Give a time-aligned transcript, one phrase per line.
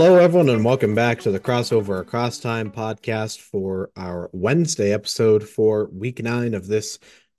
[0.00, 5.42] Hello, everyone, and welcome back to the Crossover Across Time podcast for our Wednesday episode
[5.42, 6.98] for week nine of this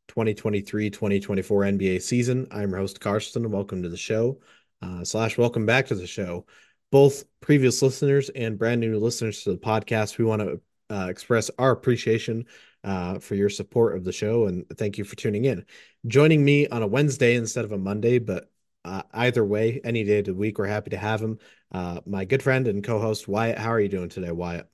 [0.09, 2.45] 2023 2024 NBA season.
[2.51, 3.47] I'm your host, Karston.
[3.47, 4.41] Welcome to the show,
[4.81, 6.45] uh, slash, welcome back to the show.
[6.91, 11.49] Both previous listeners and brand new listeners to the podcast, we want to uh, express
[11.57, 12.43] our appreciation
[12.83, 15.65] uh, for your support of the show and thank you for tuning in.
[16.07, 18.51] Joining me on a Wednesday instead of a Monday, but
[18.83, 21.39] uh, either way, any day of the week, we're happy to have him.
[21.71, 23.57] Uh, my good friend and co-host Wyatt.
[23.57, 24.67] How are you doing today, Wyatt?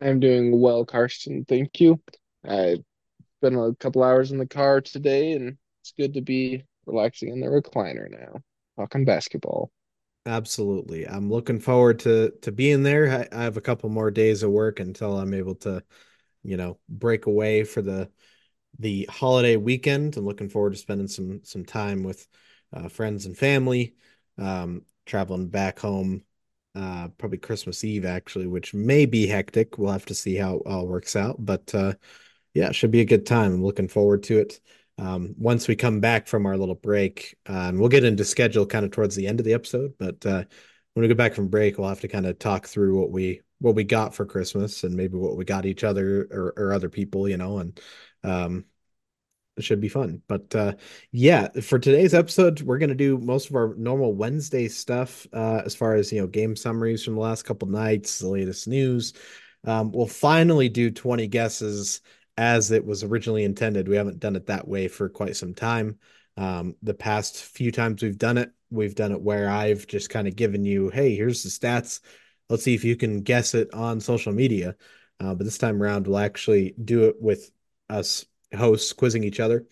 [0.00, 1.46] I'm doing well, Karston.
[1.46, 2.00] Thank you.
[2.44, 2.84] I've
[3.42, 7.40] been a couple hours in the car today, and it's good to be relaxing in
[7.40, 8.40] the recliner now,
[8.76, 9.70] talking basketball.
[10.26, 11.08] Absolutely.
[11.08, 13.28] I'm looking forward to to being there.
[13.32, 15.82] I, I have a couple more days of work until I'm able to,
[16.42, 18.10] you know, break away for the
[18.78, 20.16] the holiday weekend.
[20.16, 22.26] I'm looking forward to spending some some time with
[22.72, 23.94] uh, friends and family.
[24.36, 26.22] Um, traveling back home,
[26.74, 29.78] uh, probably Christmas Eve actually, which may be hectic.
[29.78, 31.94] We'll have to see how it all works out, but uh,
[32.54, 33.52] yeah, it should be a good time.
[33.52, 34.60] I'm looking forward to it.
[34.98, 38.66] Um, once we come back from our little break, uh, and we'll get into schedule
[38.66, 40.44] kind of towards the end of the episode, but uh,
[40.94, 43.40] when we get back from break, we'll have to kind of talk through what we
[43.60, 46.88] what we got for Christmas and maybe what we got each other or, or other
[46.88, 47.80] people, you know, and
[48.22, 48.64] um,
[49.58, 50.22] it should be fun.
[50.28, 50.74] But uh,
[51.12, 55.74] yeah, for today's episode, we're gonna do most of our normal Wednesday stuff uh, as
[55.74, 59.12] far as you know, game summaries from the last couple nights, the latest news.
[59.64, 62.00] Um, we'll finally do 20 guesses
[62.36, 63.88] as it was originally intended.
[63.88, 65.98] We haven't done it that way for quite some time.
[66.36, 70.28] Um, the past few times we've done it, we've done it where I've just kind
[70.28, 72.00] of given you, hey, here's the stats.
[72.48, 74.76] Let's see if you can guess it on social media.
[75.20, 77.50] Uh, but this time around, we'll actually do it with
[77.90, 78.24] us
[78.56, 79.66] hosts quizzing each other.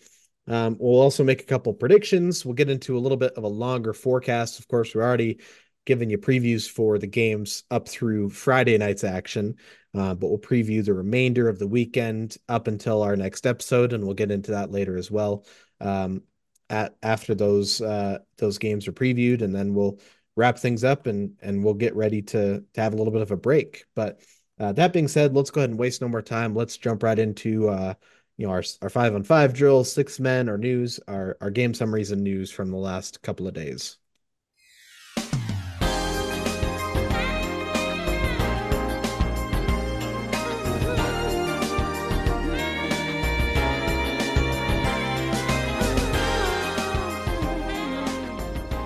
[0.47, 2.45] Um, we'll also make a couple predictions.
[2.45, 4.59] We'll get into a little bit of a longer forecast.
[4.59, 5.39] Of course, we're already
[5.85, 9.55] giving you previews for the games up through Friday night's action,
[9.93, 14.03] uh, but we'll preview the remainder of the weekend up until our next episode, and
[14.03, 15.45] we'll get into that later as well.
[15.79, 16.23] Um,
[16.69, 19.99] at after those uh, those games are previewed, and then we'll
[20.35, 23.31] wrap things up and and we'll get ready to to have a little bit of
[23.31, 23.85] a break.
[23.95, 24.21] But
[24.59, 26.55] uh, that being said, let's go ahead and waste no more time.
[26.55, 27.93] Let's jump right into uh,
[28.37, 31.73] you know our our five on five drills, six men, our news, our our game
[31.73, 33.97] summaries and news from the last couple of days.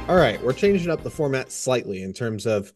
[0.07, 2.73] All right, we're changing up the format slightly in terms of,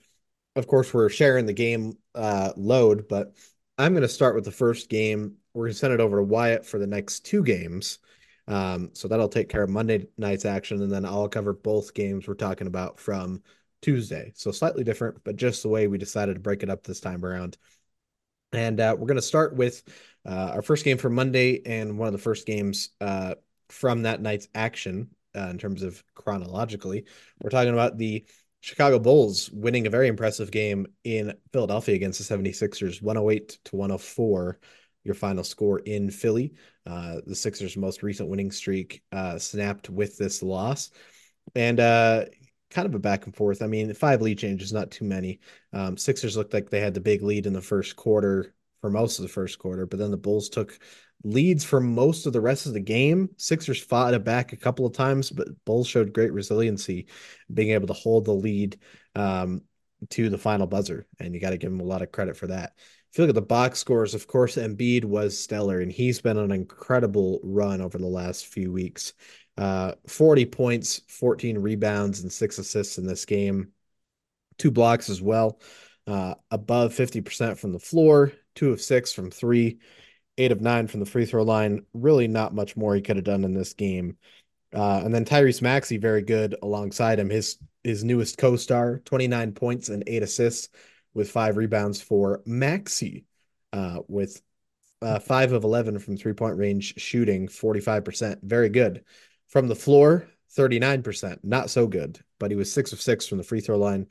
[0.56, 3.34] of course, we're sharing the game uh, load, but
[3.78, 6.24] I'm going to start with the first game we're going to send it over to
[6.24, 8.00] Wyatt for the next two games.
[8.48, 12.28] Um, so that'll take care of Monday night's action, and then I'll cover both games
[12.28, 13.42] we're talking about from
[13.82, 14.34] Tuesday.
[14.36, 17.26] So slightly different, but just the way we decided to break it up this time
[17.26, 17.58] around.
[18.52, 19.82] And uh, we're going to start with
[20.26, 23.36] uh, our first game for Monday and one of the first games uh,
[23.70, 27.06] from that night's action uh, in terms of chronologically.
[27.42, 28.26] We're talking about the
[28.62, 34.60] Chicago Bulls winning a very impressive game in Philadelphia against the 76ers, 108 to 104
[35.06, 36.54] your final score in Philly.
[36.86, 40.92] Uh, the Sixers' most recent winning streak uh, snapped with this loss.
[41.56, 42.26] And uh,
[42.72, 43.62] kind of a back and forth.
[43.62, 45.40] I mean, five lead changes, not too many.
[45.72, 49.20] Um, Sixers looked like they had the big lead in the first quarter for most
[49.20, 50.78] of the first quarter, but then the Bulls took
[51.24, 53.30] leads for most of the rest of the game.
[53.38, 57.08] Sixers fought it back a couple of times, but Bulls showed great resiliency,
[57.52, 58.78] being able to hold the lead
[59.16, 59.62] um,
[60.10, 61.08] to the final buzzer.
[61.20, 62.74] And you got to give them a lot of credit for that
[63.16, 66.38] if you look at the box scores, of course, Embiid was stellar, and he's been
[66.38, 69.14] an incredible run over the last few weeks.
[69.58, 73.72] Uh, 40 points, 14 rebounds, and six assists in this game.
[74.58, 75.62] Two blocks as well.
[76.06, 79.80] Uh, above 50% from the floor, two of six from three,
[80.38, 81.86] eight of nine from the free throw line.
[81.94, 84.18] Really not much more he could have done in this game.
[84.74, 87.30] Uh, and then Tyrese Maxey, very good alongside him.
[87.30, 90.68] His his newest co-star, 29 points and eight assists
[91.16, 93.26] with five rebounds for Maxey
[93.74, 94.42] uh, with
[95.02, 98.44] uh, five of 11 from three point range shooting, 45%.
[98.44, 99.04] Very good.
[99.48, 101.40] From the floor, 39%.
[101.44, 104.08] Not so good, but he was six of six from the free throw line.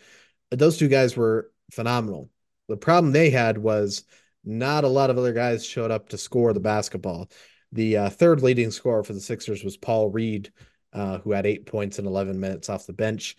[0.51, 2.31] Those two guys were phenomenal.
[2.69, 4.05] The problem they had was
[4.45, 7.31] not a lot of other guys showed up to score the basketball.
[7.73, 10.53] The uh, third leading scorer for the Sixers was Paul Reed,
[10.93, 13.37] uh, who had eight points in 11 minutes off the bench.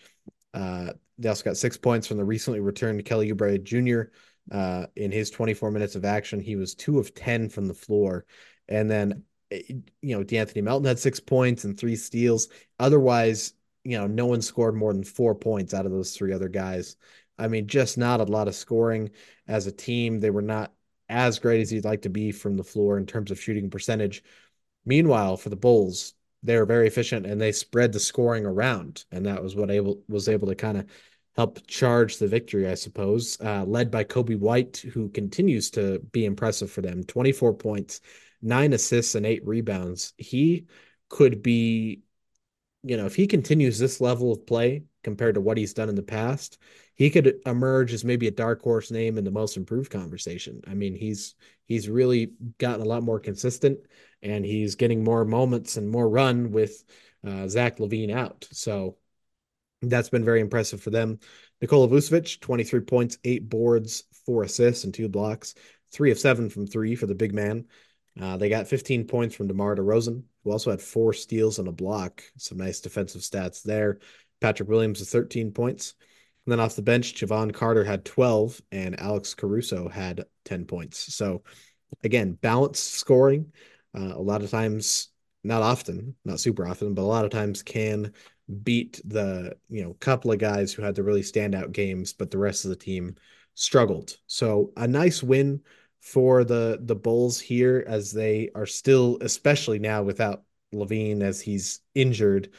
[0.52, 4.10] Uh, they also got six points from the recently returned Kelly Oubre Jr.
[4.50, 6.40] Uh, in his 24 minutes of action.
[6.40, 8.26] He was two of 10 from the floor.
[8.68, 9.62] And then, eh,
[10.02, 12.48] you know, De'Anthony Melton had six points and three steals.
[12.78, 13.54] Otherwise,
[13.84, 16.96] you know, no one scored more than four points out of those three other guys.
[17.38, 19.10] I mean, just not a lot of scoring
[19.46, 20.20] as a team.
[20.20, 20.72] They were not
[21.08, 24.22] as great as you'd like to be from the floor in terms of shooting percentage.
[24.84, 29.26] Meanwhile, for the Bulls, they were very efficient and they spread the scoring around, and
[29.26, 30.86] that was what able was able to kind of
[31.36, 33.38] help charge the victory, I suppose.
[33.40, 37.04] Uh, led by Coby White, who continues to be impressive for them.
[37.04, 38.00] Twenty four points,
[38.42, 40.14] nine assists, and eight rebounds.
[40.16, 40.66] He
[41.08, 42.02] could be,
[42.82, 45.94] you know, if he continues this level of play compared to what he's done in
[45.94, 46.58] the past,
[46.96, 50.60] he could emerge as maybe a dark horse name in the most improved conversation.
[50.66, 51.36] I mean, he's
[51.66, 53.78] he's really gotten a lot more consistent
[54.20, 56.82] and he's getting more moments and more run with
[57.24, 58.48] uh, Zach LaVine out.
[58.50, 58.96] So
[59.80, 61.20] that's been very impressive for them.
[61.60, 65.54] Nikola Vucevic, 23 points, eight boards, four assists, and two blocks,
[65.92, 67.66] three of seven from three for the big man.
[68.20, 71.72] Uh, they got 15 points from DeMar DeRozan, who also had four steals and a
[71.72, 72.24] block.
[72.38, 74.00] Some nice defensive stats there.
[74.40, 75.94] Patrick Williams with 13 points.
[76.44, 81.14] And then off the bench, Jevon Carter had 12 and Alex Caruso had 10 points.
[81.14, 81.42] So
[82.04, 83.52] again, balanced scoring.
[83.96, 85.08] Uh, a lot of times,
[85.42, 88.12] not often, not super often, but a lot of times can
[88.62, 92.38] beat the, you know, couple of guys who had the really standout games, but the
[92.38, 93.16] rest of the team
[93.54, 94.16] struggled.
[94.26, 95.62] So a nice win
[96.00, 101.80] for the the Bulls here as they are still, especially now without LaVine as he's
[101.94, 102.50] injured,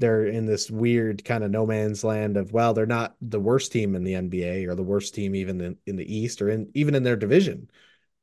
[0.00, 3.70] they're in this weird kind of no man's land of well, they're not the worst
[3.70, 6.70] team in the NBA or the worst team even in, in the East or in
[6.74, 7.70] even in their division,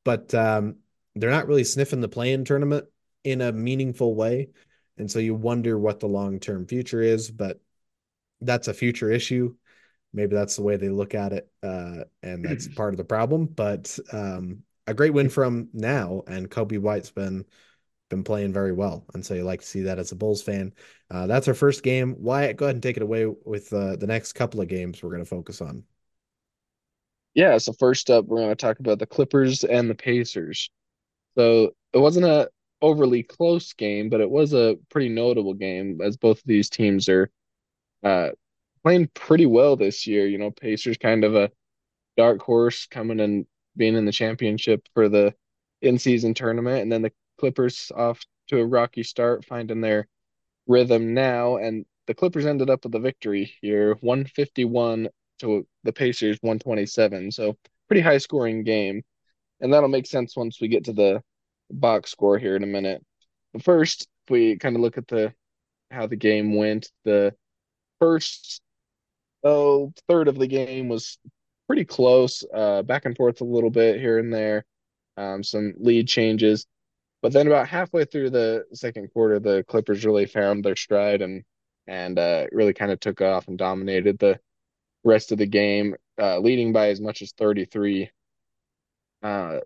[0.03, 0.77] but um,
[1.15, 2.85] they're not really sniffing the play-in tournament
[3.23, 4.49] in a meaningful way,
[4.97, 7.29] and so you wonder what the long term future is.
[7.29, 7.61] But
[8.41, 9.55] that's a future issue.
[10.13, 13.45] Maybe that's the way they look at it, uh, and that's part of the problem.
[13.45, 17.45] But um, a great win from now, and Coby White's been
[18.09, 20.73] been playing very well, and so you like to see that as a Bulls fan.
[21.11, 22.15] Uh, that's our first game.
[22.17, 25.09] Wyatt, go ahead and take it away with uh, the next couple of games we're
[25.09, 25.83] going to focus on.
[27.33, 30.69] Yeah, so first up, we're going to talk about the Clippers and the Pacers.
[31.37, 32.49] So it wasn't a
[32.81, 37.07] overly close game, but it was a pretty notable game as both of these teams
[37.09, 37.29] are
[38.03, 38.29] uh,
[38.83, 40.27] playing pretty well this year.
[40.27, 41.51] You know, Pacers kind of a
[42.15, 45.35] dark horse coming and being in the championship for the
[45.81, 50.07] in-season tournament, and then the Clippers off to a rocky start, finding their
[50.67, 56.37] rhythm now, and the Clippers ended up with a victory here, 151 to the Pacers
[56.41, 57.31] 127.
[57.31, 59.03] So pretty high scoring game.
[59.59, 61.21] And that'll make sense once we get to the
[61.71, 63.03] box score here in a minute.
[63.53, 65.33] But first, we kind of look at the
[65.89, 67.33] how the game went, the
[67.99, 68.61] first
[69.43, 71.17] oh third of the game was
[71.65, 74.65] pretty close, uh, back and forth a little bit here and there.
[75.15, 76.65] Um, some lead changes.
[77.27, 81.43] But then about halfway through the second quarter, the Clippers really found their stride and
[81.85, 84.39] and uh, really kind of took off and dominated the
[85.03, 88.09] rest of the game, uh, leading by as much as 33.
[89.21, 89.59] Uh,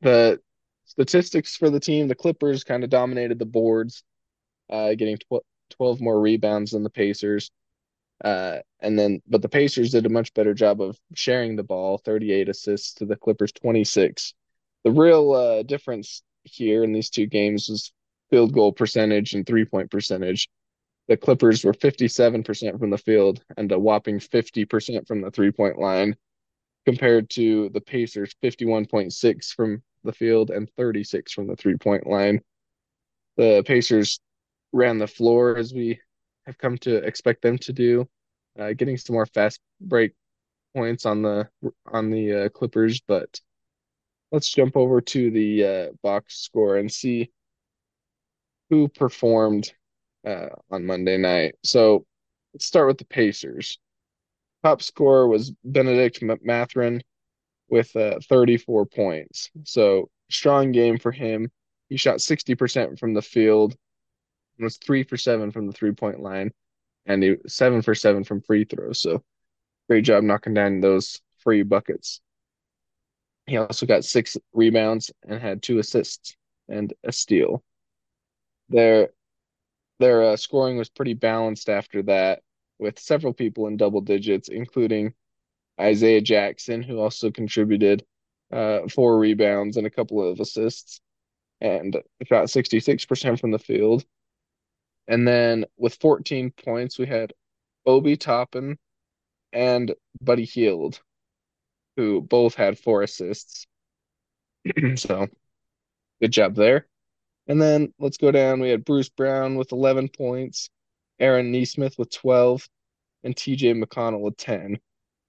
[0.00, 0.38] the
[0.84, 4.04] statistics for the team, the Clippers kind of dominated the boards,
[4.70, 7.50] uh, getting tw 12 more rebounds than the Pacers.
[8.24, 11.98] Uh, and then, but the Pacers did a much better job of sharing the ball,
[11.98, 14.34] 38 assists to the Clippers 26.
[14.84, 17.92] The real uh, difference here in these two games was
[18.30, 20.48] field goal percentage and three point percentage.
[21.08, 25.78] The Clippers were 57% from the field and a whopping 50% from the three point
[25.78, 26.16] line,
[26.84, 32.40] compared to the Pacers 51.6 from the field and 36 from the three point line.
[33.36, 34.20] The Pacers
[34.72, 36.00] ran the floor as we
[36.46, 38.08] have come to expect them to do,
[38.58, 40.12] uh, getting some more fast break
[40.74, 41.48] points on the
[41.86, 43.40] on the uh, Clippers, but
[44.32, 47.30] let's jump over to the uh, box score and see
[48.70, 49.72] who performed
[50.26, 51.54] uh, on Monday night.
[51.64, 52.06] So
[52.52, 53.78] let's start with the Pacers.
[54.62, 57.02] Top scorer was Bennedict Mathurin
[57.68, 59.50] with uh, 34 points.
[59.64, 61.50] So strong game for him.
[61.88, 63.74] He shot 60% from the field,
[64.58, 66.50] was three for seven from the three point line,
[67.06, 69.00] and he seven for seven from free throws.
[69.00, 69.22] So
[69.88, 72.20] great job knocking down those free buckets.
[73.48, 76.36] He also got six rebounds and had two assists
[76.68, 77.64] and a steal.
[78.68, 79.10] Their
[79.98, 82.42] their uh, scoring was pretty balanced after that,
[82.78, 85.14] with several people in double digits, including
[85.80, 88.04] Isaiah Jackson, who also contributed
[88.52, 91.00] uh, four rebounds and a couple of assists,
[91.60, 94.04] and shot 66% from the field.
[95.08, 97.32] And then with 14 points, we had
[97.86, 98.78] Obi Toppin
[99.52, 101.00] and Buddy Hield,
[101.98, 103.66] who both had four assists.
[104.94, 105.26] so
[106.22, 106.86] good job there.
[107.48, 108.60] And then let's go down.
[108.60, 110.70] We had Bruce Brown with 11 points,
[111.18, 112.68] Aaron Nesmith with 12,
[113.24, 114.78] and TJ McConnell with 10.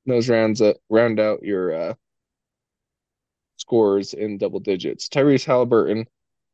[0.06, 1.94] Those rounds round out your uh,
[3.58, 5.10] scores in double digits.
[5.10, 6.06] Tyrese Halliburton,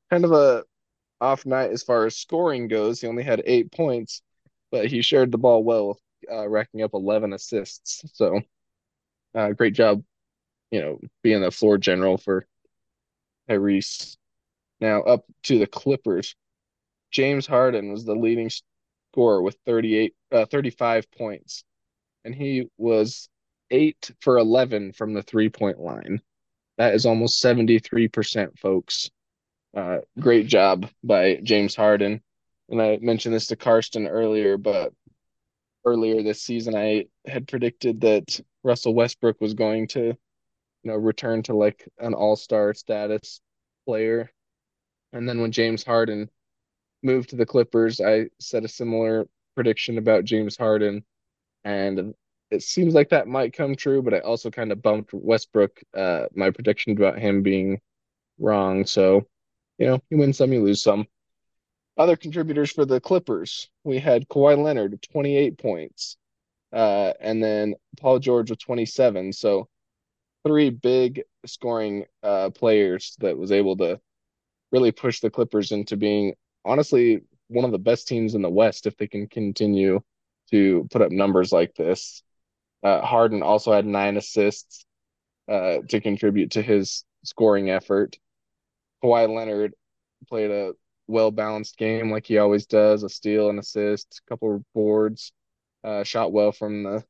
[0.09, 0.63] kind of a
[1.19, 3.01] off night as far as scoring goes.
[3.01, 4.21] He only had eight points,
[4.71, 5.99] but he shared the ball well,
[6.31, 8.05] uh, racking up 11 assists.
[8.13, 8.39] So,
[9.35, 10.03] uh, great job,
[10.71, 12.45] you know, being the floor general for
[13.49, 14.17] Tyrese.
[14.79, 16.35] Now up to the Clippers.
[17.11, 18.49] James Harden was the leading
[19.11, 21.63] scorer with 38, uh, 35 points,
[22.23, 23.29] and he was
[23.71, 26.21] eight for 11 from the three point line.
[26.77, 29.09] That is almost 73%, folks.
[29.75, 32.21] Uh, great job by James Harden.
[32.69, 34.93] And I mentioned this to Karston earlier, but
[35.85, 40.17] earlier this season, I had predicted that Russell Westbrook was going to, you
[40.83, 43.41] know, return to like an all-star status
[43.85, 44.31] player.
[45.13, 46.29] And then when James Harden
[47.03, 51.05] moved to the Clippers, I said a similar prediction about James Harden.
[51.63, 52.13] And
[52.51, 56.25] it seems like that might come true, but I also kind of bumped Westbrook, uh,
[56.35, 57.79] my prediction about him being
[58.39, 58.85] wrong.
[58.85, 59.27] So,
[59.77, 61.07] you know, you win some, you lose some.
[61.97, 66.17] Other contributors for the Clippers, we had Kawhi Leonard with 28 points,
[66.73, 69.31] uh, and then Paul George with 27.
[69.31, 69.69] So,
[70.45, 73.99] three big scoring uh, players that was able to
[74.71, 76.35] really push the Clippers into being
[76.65, 80.01] honestly one of the best teams in the West if they can continue
[80.51, 82.23] to put up numbers like this.
[82.83, 84.85] Uh, Harden also had nine assists
[85.47, 88.17] uh, to contribute to his scoring effort.
[89.03, 89.73] Kawhi Leonard
[90.27, 90.73] played a
[91.07, 95.31] well balanced game like he always does a steal, an assist, a couple of boards,
[95.83, 97.03] uh, shot well from the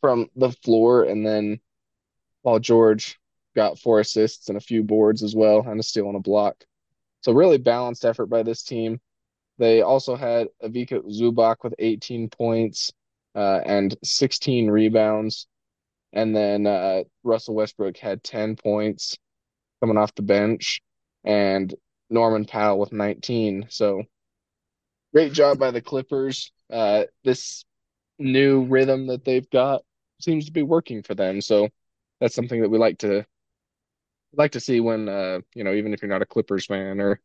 [0.00, 1.60] from the floor, and then
[2.42, 3.18] Paul George
[3.56, 6.56] got four assists and a few boards as well, and a steal and a block.
[7.22, 9.00] So really balanced effort by this team.
[9.58, 12.92] They also had Ivica Zubac with 18 points
[13.34, 15.46] uh, and 16 rebounds.
[16.12, 19.16] And then uh, Russell Westbrook had 10 points
[19.80, 20.80] coming off the bench,
[21.24, 21.74] and
[22.10, 23.66] Norman Powell with 19.
[23.70, 24.04] So
[25.12, 26.52] great job by the Clippers.
[26.70, 27.64] Uh, this
[28.18, 29.82] new rhythm that they've got
[30.20, 31.40] seems to be working for them.
[31.40, 31.68] So
[32.20, 33.26] that's something that we like to
[34.36, 37.20] like to see when uh, you know, even if you're not a Clippers fan or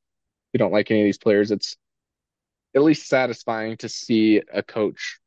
[0.53, 1.77] you don't like any of these players, it's
[2.75, 5.19] at least satisfying to see a coach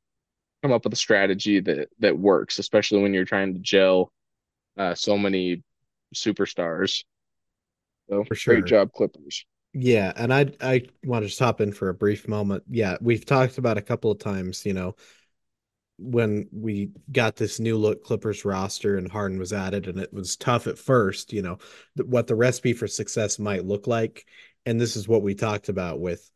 [0.62, 4.12] come up with a strategy that that works, especially when you're trying to gel
[4.76, 5.62] uh, so many
[6.14, 7.04] superstars.
[8.08, 8.54] So For sure.
[8.54, 9.44] great job, Clippers.
[9.74, 12.64] Yeah, and I I want to just hop in for a brief moment.
[12.68, 14.96] Yeah, we've talked about a couple of times, you know,
[15.98, 20.36] when we got this new look Clippers roster and Harden was added, and it was
[20.36, 21.58] tough at first, you know,
[22.04, 24.26] what the recipe for success might look like.
[24.66, 26.30] And this is what we talked about with,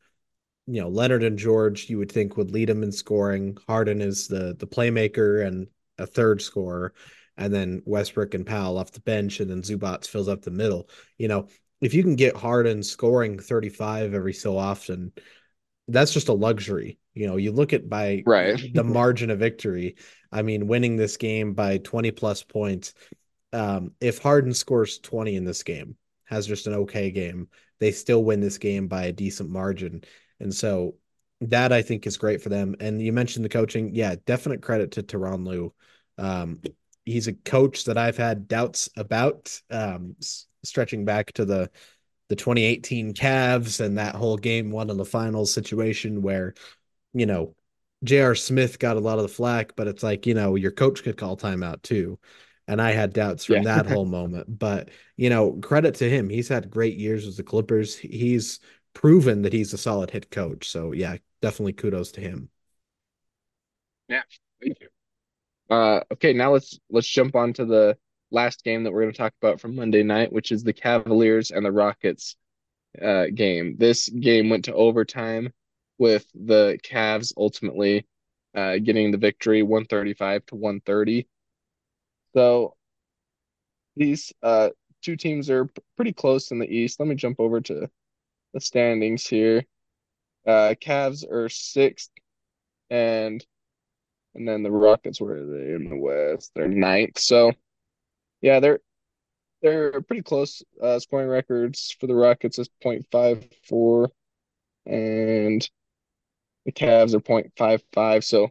[0.67, 3.57] you know, Leonard and George, you would think would lead him in scoring.
[3.67, 5.67] Harden is the the playmaker and
[5.99, 6.95] a third scorer,
[7.37, 10.89] and then Westbrook and Powell off the bench, and then Zubac fills up the middle.
[11.19, 11.49] You know,
[11.81, 15.13] if you can get Harden scoring 35 every so often,
[15.89, 16.99] that's just a luxury.
[17.15, 18.61] You know, you look at by Right.
[18.75, 19.97] the margin of victory.
[20.33, 22.95] I mean, winning this game by 20 plus points.
[23.53, 28.25] Um, if Harden scores 20 in this game, has just an okay game, they still
[28.25, 30.03] win this game by a decent margin.
[30.41, 30.97] And so
[31.43, 32.75] that I think is great for them.
[32.81, 33.95] And you mentioned the coaching.
[33.95, 35.73] Yeah, definite credit to Tyronn Lue.
[36.19, 36.61] Um,
[37.07, 40.17] he's a coach that I've had doubts about, um,
[40.65, 41.71] stretching back to the
[42.29, 46.55] the 2018 Cavs and that whole game one of the finals situation where,
[47.15, 47.55] you know,
[48.05, 48.35] J.R.
[48.35, 51.17] Smith got a lot of the flack, but it's like, you know, your coach could
[51.17, 52.19] call timeout too.
[52.69, 53.65] And I had doubts from Yeah.
[53.65, 54.59] that whole moment.
[54.59, 56.29] But, you know, credit to him.
[56.29, 57.97] He's had great years with the Clippers.
[57.97, 58.61] He's
[58.93, 60.69] proven that he's a solid hit coach.
[60.69, 62.51] So, yeah, definitely kudos to him.
[64.09, 64.23] Yeah.
[64.61, 64.89] Thank you.
[65.69, 67.97] Uh, okay, now let's let's jump on to the
[68.31, 71.51] last game that we're going to talk about from Monday night, which is the Cavaliers
[71.51, 72.37] and the Rockets
[73.03, 73.77] uh, game.
[73.79, 75.53] This game went to overtime
[75.99, 78.07] with the Cavs ultimately
[78.55, 81.27] uh, getting the victory 135 to 130.
[82.35, 82.75] So
[83.97, 84.71] these uh,
[85.03, 87.01] two teams are pretty close in the East.
[87.01, 87.89] Let me jump over to
[88.53, 89.65] the standings here.
[90.47, 92.11] Uh, Cavs are sixth,
[92.89, 93.45] and
[94.37, 96.53] and then the Rockets were they in the West?
[96.55, 97.19] They're ninth.
[97.19, 97.53] So
[98.41, 98.81] yeah, they're
[99.63, 100.63] they're pretty close.
[100.81, 104.09] Uh, scoring records for the Rockets is 0.54,
[104.87, 105.69] and
[106.65, 108.25] the Cavs are 0.55.
[108.25, 108.51] So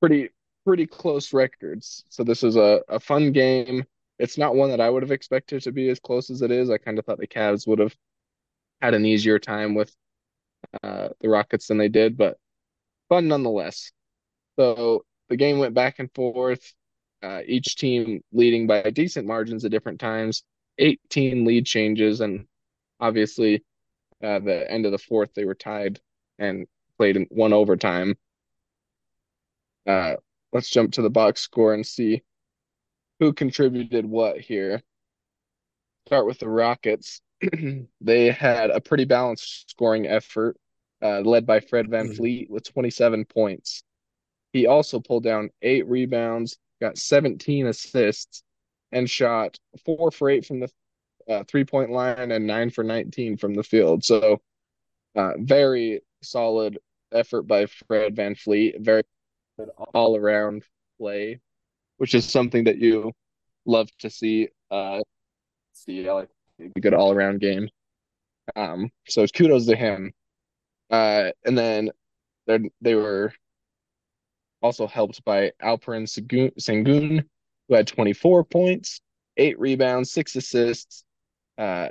[0.00, 0.30] pretty
[0.64, 2.04] pretty close records.
[2.08, 3.84] So this is a, a fun game.
[4.18, 6.70] It's not one that I would have expected to be as close as it is.
[6.70, 7.94] I kind of thought the Cavs would have
[8.80, 9.94] had an easier time with
[10.82, 12.38] uh, the Rockets than they did, but
[13.08, 13.92] fun nonetheless.
[14.58, 16.72] So the game went back and forth.
[17.22, 20.44] uh, each team leading by decent margins at different times,
[20.78, 22.46] 18 lead changes, and
[23.00, 23.64] obviously
[24.22, 26.00] uh, the end of the fourth they were tied
[26.38, 26.66] and
[26.98, 28.16] played in one overtime.
[29.86, 30.16] Uh,
[30.52, 32.22] let's jump to the box score and see
[33.20, 34.82] who contributed what here.
[36.06, 37.20] Start with the Rockets.
[38.00, 40.56] they had a pretty balanced scoring effort,
[41.02, 43.82] uh, led by Fred Van VanVleet with 27 points.
[44.54, 48.44] He also pulled down eight rebounds, got 17 assists,
[48.92, 50.70] and shot four for eight from the
[51.28, 54.04] uh, three point line and nine for 19 from the field.
[54.04, 54.40] So,
[55.16, 56.78] uh, very solid
[57.12, 58.80] effort by Fred VanVleet.
[58.80, 59.02] Very
[59.58, 60.62] good all around
[60.98, 61.40] play,
[61.96, 63.10] which is something that you
[63.66, 64.50] love to see.
[64.70, 65.00] Uh,
[65.72, 66.28] see, like
[66.60, 67.68] a good all around game.
[68.54, 70.12] Um, so kudos to him.
[70.90, 71.90] Uh, and then
[72.80, 73.32] they were
[74.64, 77.22] also helped by Alperen Sengun,
[77.68, 79.02] who had 24 points,
[79.36, 81.04] eight rebounds, six assists,
[81.58, 81.88] uh,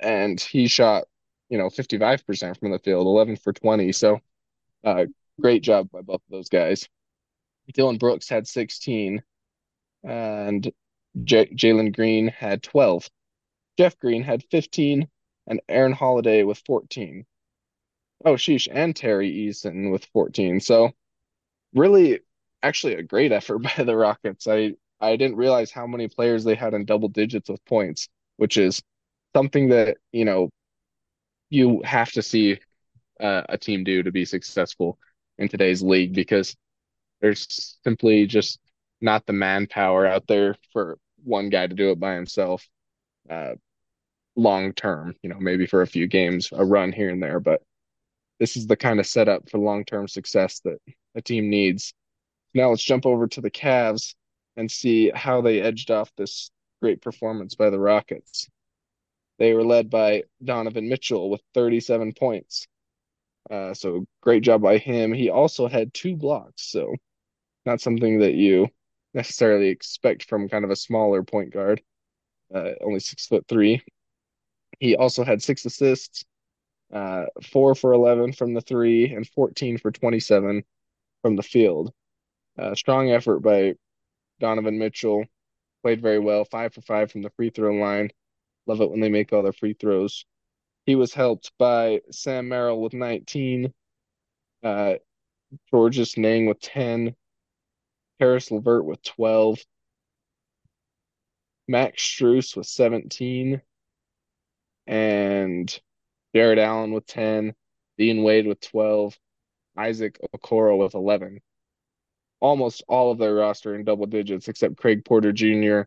[0.00, 1.04] and he shot,
[1.48, 3.92] you know, 55% from the field, 11 for 20.
[3.92, 4.18] So,
[4.82, 5.04] uh,
[5.40, 6.88] great job by both of those guys.
[7.72, 9.22] Dillon Brooks had 16,
[10.02, 10.72] and
[11.22, 13.08] J- Jalen Green had 12.
[13.78, 15.08] Jeff Green had 15,
[15.46, 17.24] and Aaron Holiday with 14.
[18.24, 20.58] Oh, sheesh, and Tari Eason with 14.
[20.58, 20.92] So,
[21.74, 22.20] really,
[22.62, 24.46] actually, a great effort by the Rockets.
[24.46, 28.56] I I didn't realize how many players they had in double digits with points, which
[28.56, 28.82] is
[29.34, 30.50] something that you know
[31.50, 32.58] you have to see
[33.20, 34.98] uh, a team do to be successful
[35.38, 36.56] in today's league because
[37.20, 38.58] there's simply just
[39.00, 42.66] not the manpower out there for one guy to do it by himself
[43.30, 43.54] uh,
[44.36, 47.60] long term you know maybe for a few games a run here and there but
[48.38, 50.78] this is the kind of setup for long term success that
[51.18, 51.92] a team needs
[52.54, 54.14] now let's jump over to the Cavs
[54.56, 56.50] and see how they edged off this
[56.80, 58.48] great performance by the Rockets
[59.38, 62.66] they were led by Donovan Mitchell with 37 points.
[63.50, 65.12] Uh, so great job by him.
[65.12, 66.94] He also had two blocks, so
[67.64, 68.68] not something that you
[69.14, 71.80] necessarily expect from kind of a smaller point guard,
[72.54, 73.80] uh, only six foot three.
[74.80, 76.24] He also had six assists,
[76.92, 80.62] uh, four for 11 from the three, and 14 for 27
[81.22, 81.92] from the field.
[82.58, 83.74] Uh, strong effort by
[84.40, 85.24] Donovan Mitchell.
[85.82, 88.10] Played very well, five for five from the free throw line,
[88.68, 90.26] Love it when they make all their free throws.
[90.84, 93.72] He was helped by Sam Merrill with 19,
[94.62, 94.94] uh,
[95.70, 97.16] Georges Niang with 10,
[98.20, 99.58] Caris LeVert with 12,
[101.66, 103.62] Max Strus with 17,
[104.86, 105.80] and
[106.34, 107.54] Jarrett Allen with 10,
[107.96, 109.18] Dean Wade with 12,
[109.78, 111.40] Isaac Okoro with 11.
[112.40, 115.82] Almost all of their roster in double digits except Craig Porter Jr.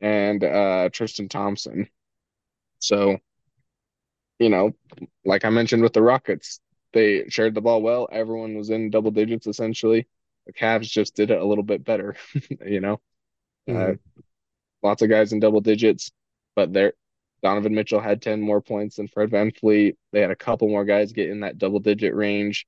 [0.00, 1.88] and uh, Tristan Thompson.
[2.78, 3.18] So,
[4.38, 4.72] you know,
[5.24, 6.60] like I mentioned with the Rockets,
[6.92, 8.08] they shared the ball well.
[8.10, 10.06] Everyone was in double digits essentially.
[10.46, 12.16] The Cavs just did it a little bit better,
[12.66, 13.00] you know.
[13.68, 13.92] Mm-hmm.
[13.92, 14.20] Uh,
[14.82, 16.12] lots of guys in double digits,
[16.54, 16.92] but there
[17.42, 19.96] Donovan Mitchell had 10 more points than Fred VanVleet.
[20.12, 22.66] They had a couple more guys get in that double digit range.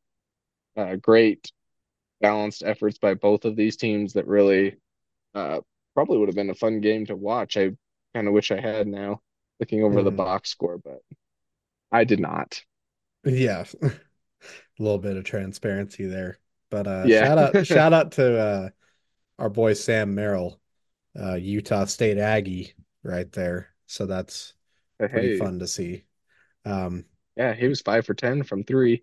[0.77, 1.51] Uh, great
[2.21, 4.77] balanced efforts by both of these teams that really
[5.35, 5.61] uh,
[5.95, 7.57] probably would have been a fun game to watch.
[7.57, 7.71] I
[8.15, 9.21] kind of wish I had now
[9.61, 10.05] looking over mm.
[10.05, 11.01] the box score, but
[11.91, 12.63] I did not.
[13.25, 13.65] Yeah.
[13.83, 13.93] a
[14.79, 16.39] little bit of transparency there.
[16.71, 17.25] But uh yeah.
[17.25, 18.69] shout out shout out to uh
[19.39, 20.61] our boy Sam Merrill,
[21.19, 23.69] uh Utah State Aggie right there.
[23.87, 24.55] So that's
[24.99, 26.05] pretty fun to see.
[26.65, 27.05] Um
[27.37, 29.03] yeah, he was 5 for 10 from 3.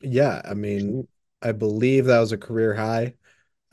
[0.00, 1.08] Yeah, I mean,
[1.40, 3.14] I believe that was a career high.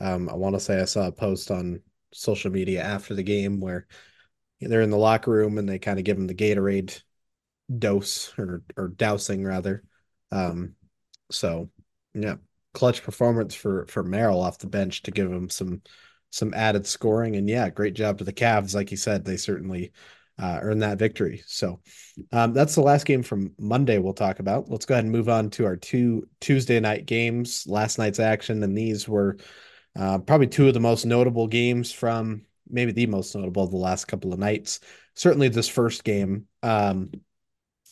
[0.00, 3.60] Um I want to say I saw a post on social media after the game
[3.60, 3.86] where
[4.60, 7.02] they're in the locker room and they kind of give him the Gatorade
[7.78, 9.84] dose or or dousing rather.
[10.32, 10.76] Um,
[11.30, 11.70] so
[12.14, 12.36] yeah,
[12.74, 15.82] clutch performance for for Merrill off the bench to give him some
[16.30, 18.74] some added scoring and yeah, great job to the Cavs.
[18.74, 19.92] Like you said, they certainly
[20.40, 21.42] uh, earned that victory.
[21.46, 21.80] So
[22.32, 24.70] um, that's the last game from Monday we'll talk about.
[24.70, 27.64] Let's go ahead and move on to our two Tuesday night games.
[27.66, 29.36] Last night's action, and these were
[29.98, 33.76] uh, probably two of the most notable games from maybe the most notable of the
[33.76, 34.80] last couple of nights.
[35.14, 37.10] Certainly this first game, um,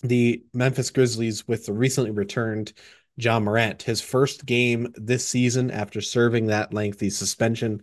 [0.02, 2.72] the Memphis Grizzlies with the recently returned
[3.16, 7.82] Ja Morant, his first game this season after serving that lengthy suspension,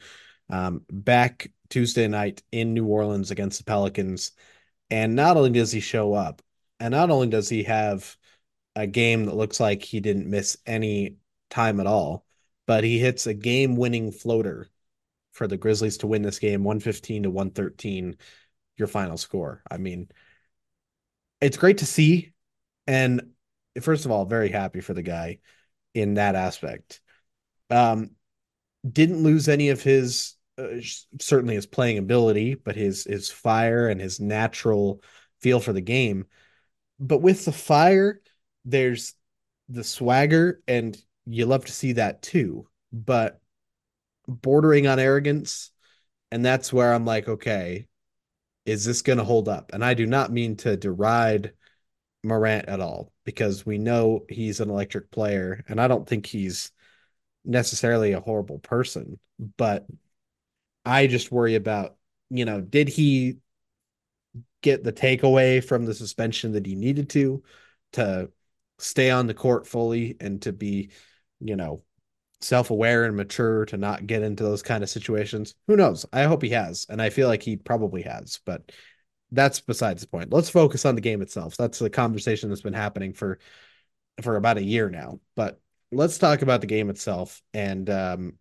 [0.49, 4.31] um, back Tuesday night in New Orleans against the Pelicans.
[4.89, 6.41] And not only does he show up,
[6.79, 8.15] and not only does he have
[8.75, 11.17] a game that looks like he didn't miss any
[11.49, 12.25] time at all,
[12.67, 14.67] but he hits a game winning floater
[15.31, 18.17] for the Grizzlies to win this game 115 to 113,
[18.77, 19.61] your final score.
[19.69, 20.09] I mean,
[21.41, 22.33] it's great to see.
[22.87, 23.33] And
[23.81, 25.39] first of all, very happy for the guy
[25.93, 27.01] in that aspect.
[27.69, 28.11] Um,
[28.89, 30.79] didn't lose any of his uh,
[31.19, 35.01] certainly his playing ability, but his his fire and his natural
[35.41, 36.25] feel for the game.
[36.99, 38.21] But with the fire,
[38.63, 39.13] there's
[39.69, 42.67] the swagger, and you love to see that too.
[42.93, 43.41] But
[44.27, 45.71] bordering on arrogance,
[46.31, 47.87] and that's where I'm like, okay,
[48.65, 49.71] is this going to hold up?
[49.73, 51.53] And I do not mean to deride
[52.23, 56.71] Morant at all because we know he's an electric player, and I don't think he's
[57.43, 59.19] necessarily a horrible person,
[59.57, 59.85] but
[60.85, 61.95] I just worry about,
[62.29, 63.37] you know, did he
[64.61, 67.43] get the takeaway from the suspension that he needed to
[67.93, 68.29] to
[68.79, 70.91] stay on the court fully and to be,
[71.39, 71.83] you know,
[72.41, 75.55] self-aware and mature to not get into those kind of situations.
[75.67, 76.05] Who knows?
[76.11, 78.71] I hope he has, and I feel like he probably has, but
[79.31, 80.31] that's besides the point.
[80.31, 81.57] Let's focus on the game itself.
[81.57, 83.39] That's the conversation that's been happening for
[84.21, 85.19] for about a year now.
[85.35, 85.59] But
[85.91, 87.41] let's talk about the game itself.
[87.53, 88.33] And um,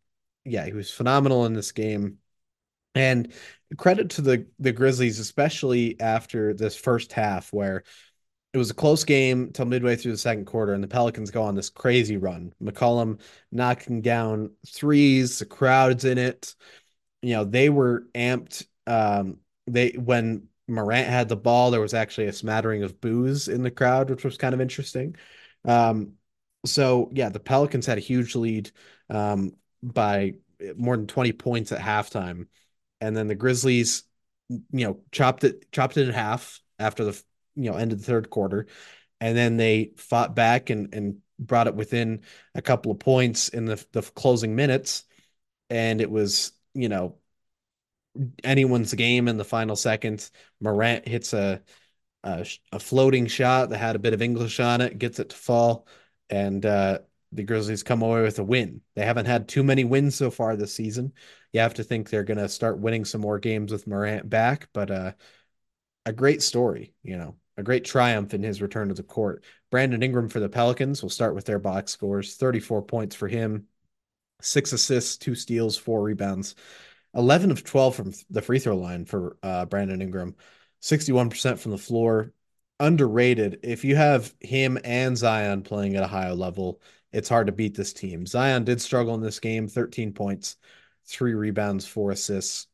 [0.44, 2.18] yeah, he was phenomenal in this game.
[2.94, 3.32] And
[3.76, 7.84] credit to the the Grizzlies, especially after this first half where
[8.52, 11.42] it was a close game till midway through the second quarter, and the Pelicans go
[11.42, 12.54] on this crazy run.
[12.62, 16.54] McCollum knocking down threes, the crowd's in it.
[17.22, 18.66] You know, they were amped.
[18.86, 23.62] Um, they when Morant had the ball, there was actually a smattering of boos in
[23.62, 25.16] the crowd, which was kind of interesting.
[25.64, 26.12] Um,
[26.64, 28.70] so yeah, the Pelicans had a huge lead
[29.10, 29.52] um,
[29.82, 30.34] by
[30.76, 32.46] more than 20 points at halftime.
[33.04, 34.04] And then the Grizzlies,
[34.48, 37.22] you know, chopped it chopped it in half after the
[37.54, 38.66] you know end of the third quarter.
[39.20, 42.22] And then they fought back and and brought it within
[42.54, 45.04] a couple of points in the the closing minutes.
[45.70, 47.16] And it was, you know,
[48.42, 50.30] anyone's game in the final seconds.
[50.60, 51.62] Morant hits a,
[52.22, 55.36] a, a floating shot that had a bit of English on it, gets it to
[55.36, 55.86] fall
[56.30, 56.98] and uh,
[57.34, 58.80] the Grizzlies come away with a win.
[58.94, 61.12] They haven't had too many wins so far this season.
[61.52, 64.68] You have to think they're going to start winning some more games with Morant back,
[64.72, 65.12] but uh,
[66.06, 69.44] a great story, you know, a great triumph in his return to the court.
[69.70, 73.66] Brandon Ingram for the Pelicans will start with their box scores 34 points for him,
[74.40, 76.54] six assists, two steals, four rebounds,
[77.14, 80.34] 11 of 12 from the free throw line for uh, Brandon Ingram,
[80.82, 82.32] 61% from the floor,
[82.80, 83.60] underrated.
[83.62, 86.80] If you have him and Zion playing at a higher level,
[87.14, 88.26] it's hard to beat this team.
[88.26, 90.56] Zion did struggle in this game, 13 points,
[91.06, 92.66] three rebounds, four assists,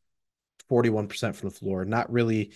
[0.67, 1.85] 41% from the floor.
[1.85, 2.53] Not really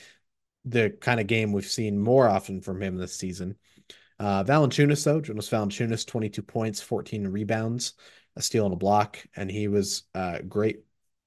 [0.66, 3.56] the kind of game we've seen more often from him this season.
[4.20, 7.94] Uh, Valanciunas, though, Jonas Valanciunas, 22 points, 14 rebounds,
[8.36, 10.80] a steal and a block, and he was uh, great,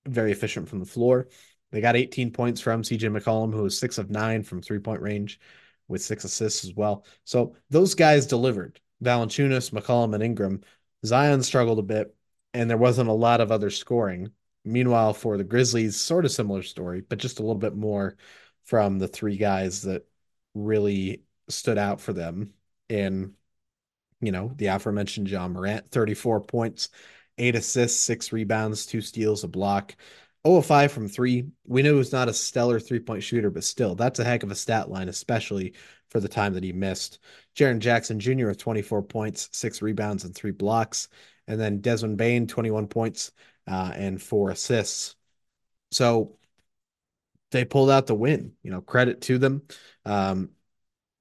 [0.06, 1.28] very efficient from the floor.
[1.70, 5.02] They got 18 points from CJ McCollum, who was six of nine from three point
[5.02, 5.38] range
[5.86, 7.04] with six assists as well.
[7.24, 8.80] So those guys delivered.
[9.02, 10.62] Valanciunas, McCollum, and Ingram.
[11.04, 12.14] Zion struggled a bit,
[12.54, 14.30] and there wasn't a lot of other scoring.
[14.64, 18.16] Meanwhile, for the Grizzlies, sort of similar story, but just a little bit more
[18.64, 20.06] from the three guys that
[20.54, 22.52] really stood out for them
[22.88, 23.34] in,
[24.20, 26.90] you know, the aforementioned Ja Morant, 34 points,
[27.38, 29.96] eight assists, six rebounds, two steals, a block.
[30.48, 31.48] 0 5 from three.
[31.66, 34.42] We know he was not a stellar three point shooter, but still, that's a heck
[34.42, 35.74] of a stat line, especially
[36.10, 37.18] for the time that he missed.
[37.54, 38.46] Jaren Jackson Jr.
[38.46, 41.08] with 24 points, six rebounds, and three blocks.
[41.46, 43.32] And then Desmond Bane, 21 points
[43.66, 45.16] uh, and four assists.
[45.90, 46.36] So
[47.50, 48.52] they pulled out the win.
[48.62, 49.62] You know, credit to them.
[50.04, 50.50] Um,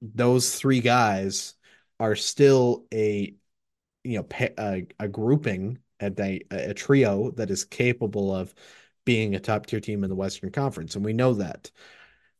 [0.00, 1.54] those three guys
[2.00, 3.34] are still a
[4.04, 4.26] you know
[4.58, 8.54] a, a grouping at a, a trio that is capable of
[9.08, 10.94] being a top tier team in the Western Conference.
[10.94, 11.70] And we know that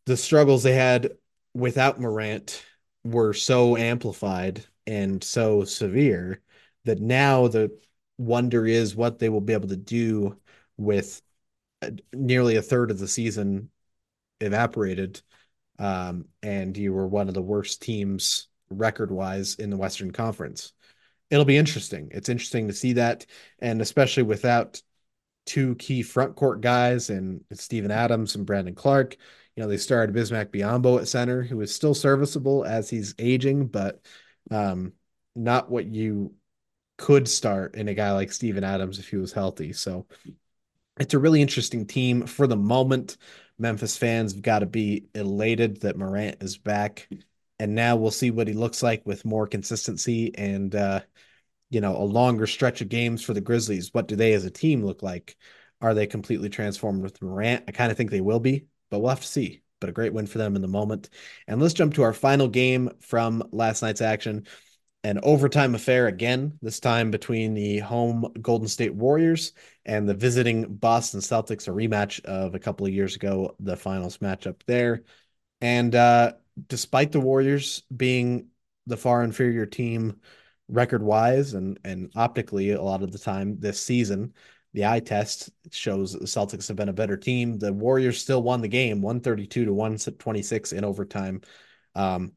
[0.04, 1.12] the struggles they had
[1.54, 2.62] without Morant
[3.04, 6.42] were so amplified and so severe
[6.84, 7.74] that now the
[8.18, 10.36] wonder is what they will be able to do
[10.76, 11.22] with
[12.12, 13.70] nearly a third of the season
[14.38, 15.22] evaporated.
[15.78, 20.74] Um, and you were one of the worst teams record wise in the Western Conference.
[21.30, 22.10] It'll be interesting.
[22.10, 23.24] It's interesting to see that.
[23.58, 24.82] And especially without
[25.48, 29.16] two key front court guys and Steven Adams and Brandon Clarke.
[29.56, 33.68] You know, they started Bismack Biyombo at center, who is still serviceable as he's aging,
[33.68, 34.00] but
[34.50, 34.92] um,
[35.34, 36.34] not what you
[36.98, 39.72] could start in a guy like Steven Adams if he was healthy.
[39.72, 40.06] So
[41.00, 43.16] it's a really interesting team for the moment.
[43.58, 47.08] Memphis fans have got to be elated that Morant is back.
[47.58, 51.00] And now we'll see what he looks like with more consistency and uh,
[51.70, 53.92] you know, a longer stretch of games for the Grizzlies.
[53.92, 55.36] What do they as a team look like
[55.80, 57.64] Are they completely transformed with Morant?
[57.68, 59.62] I kind of think they will be, but we'll have to see.
[59.80, 61.08] But a great win for them in the moment.
[61.46, 64.46] And let's jump to our final game from last night's action
[65.04, 69.52] an overtime affair again, this time between the home Golden State Warriors
[69.84, 74.18] and the visiting Boston Celtics, a rematch of a couple of years ago, the finals
[74.18, 75.04] matchup there.
[75.60, 76.32] And uh,
[76.66, 78.48] despite the Warriors being
[78.86, 80.20] the far inferior team
[80.68, 84.34] record wise and, and optically a lot of the time this season,
[84.74, 87.58] the eye test shows the Celtics have been a better team.
[87.58, 91.40] The Warriors still won the game 132 to 126 in overtime.
[91.94, 92.32] Um,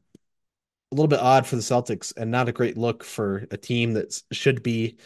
[0.90, 3.94] a little bit odd for the Celtics and not a great look for a team
[3.94, 4.98] that should be,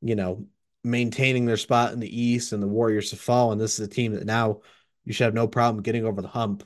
[0.00, 0.46] you know,
[0.84, 3.52] maintaining their spot in the East and the Warriors to fall.
[3.52, 4.60] And this is a team that now
[5.04, 6.64] you should have no problem getting over the hump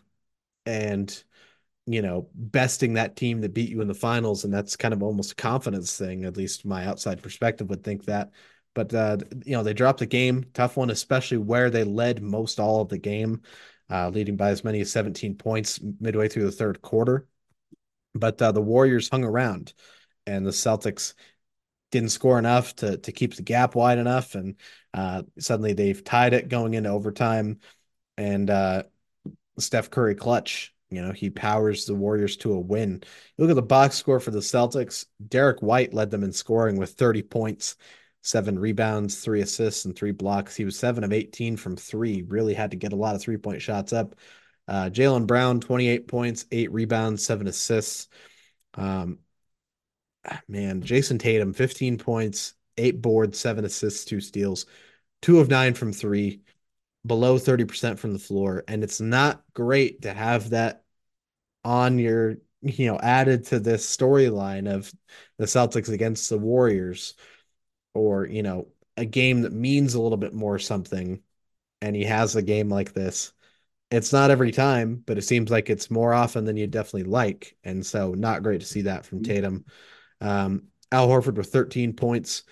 [0.65, 1.23] and,
[1.87, 4.45] you know, besting that team that beat you in the finals.
[4.45, 6.25] And that's kind of almost a confidence thing.
[6.25, 8.33] At least my outside perspective would think that.
[8.75, 12.61] But, uh, you know, they dropped the game, tough one, especially where they led most
[12.61, 13.41] all of the game,
[13.89, 17.27] uh, leading by as many as 17 points midway through the third quarter.
[18.15, 19.73] But uh, the Warriors hung around,
[20.27, 21.15] and the Celtics
[21.91, 24.57] didn't score enough to to keep the gap wide enough, and
[24.93, 27.61] uh, suddenly they've tied it going into overtime.
[28.19, 28.85] And uh,
[29.59, 33.03] Steph Curry clutch, you know, he powers the Warriors to a win.
[33.39, 35.07] Look at the box score for the Celtics.
[35.29, 37.77] Derrick White led them in scoring with 30 points,
[38.23, 40.55] seven rebounds, three assists, and three blocks.
[40.55, 42.23] He was seven of 18 from three.
[42.23, 44.15] Really had to get a lot of three point shots up.
[44.69, 48.09] Uh, Jaylen Brown, 28 points, eight rebounds, seven assists.
[48.75, 49.19] Um,
[50.49, 54.67] man, Jayson Tatum, 15 points, eight boards, seven assists, two steals,
[55.23, 56.43] two of nine from three,
[57.07, 58.65] below 30% from the floor.
[58.69, 60.85] And it's not great to have that
[61.65, 64.93] on your, you know, added to this storyline of
[65.39, 67.15] the Celtics against the Warriors
[67.95, 71.23] or, you know, a game that means a little bit more something.
[71.83, 73.33] And he has a game like this
[73.91, 77.57] it's not every time, but it seems like it's more often than you definitely like.
[77.63, 79.33] And so, not great to see that from mm-hmm.
[79.33, 79.65] Tatum.
[80.21, 82.43] Um, Al Horford with 13 points,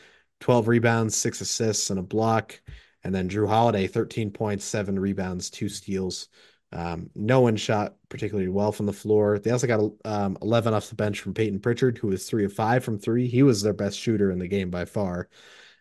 [0.40, 2.60] 12 rebounds, six assists, and a block.
[3.04, 6.28] And then Jrue Holiday, 13 points, seven rebounds, two steals.
[6.72, 9.38] Um, no one shot particularly well from the floor.
[9.38, 12.52] They also got um, 11 off the bench from Peyton Pritchard, who was three of
[12.52, 13.28] five from three.
[13.28, 15.28] He was their best shooter in the game by far.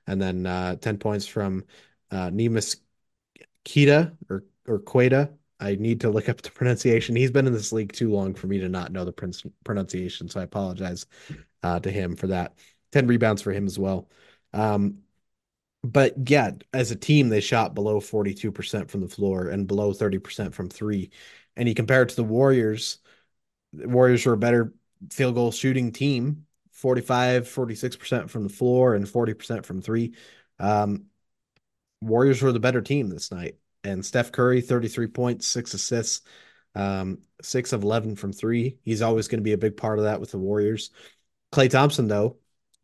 [0.05, 1.63] And then uh, 10 points from
[2.11, 2.77] uh, Neemias
[3.65, 7.15] Kita or, or Queta, I need to look up the pronunciation.
[7.15, 10.41] He's been in this league too long for me to not know the pronunciation, so
[10.41, 11.05] I apologize
[11.63, 12.53] uh, to him for that.
[12.91, 14.09] Ten rebounds for him as well.
[14.53, 14.99] Um,
[15.83, 20.53] but yeah, as a team, they shot below 42% from the floor and below 30%
[20.53, 21.11] from three.
[21.55, 22.99] And you compare it to the Warriors,
[23.73, 24.73] the Warriors were a better
[25.11, 30.13] field goal shooting team 45, 46% from the floor and 40% from three.
[30.59, 31.05] Um,
[32.01, 36.21] Warriors were the better team this night and Steph Curry, 33 points, six assists,
[36.75, 38.77] um, six of 11 from three.
[38.83, 40.91] He's always going to be a big part of that with the Warriors.
[41.51, 42.37] Klay Thompson, though,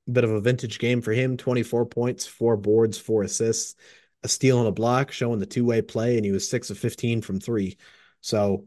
[0.09, 3.75] bit of a vintage game for him 24 points, four boards, four assists,
[4.23, 6.77] a steal and a block, showing the two way play, and he was six of
[6.77, 7.77] 15 from three.
[8.21, 8.65] So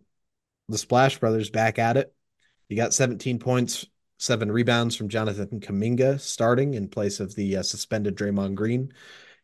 [0.68, 2.14] the Splash Brothers back at it.
[2.68, 3.86] You got 17 points,
[4.18, 8.92] seven rebounds from Jonathan Kuminga starting in place of the uh, suspended Draymond Green.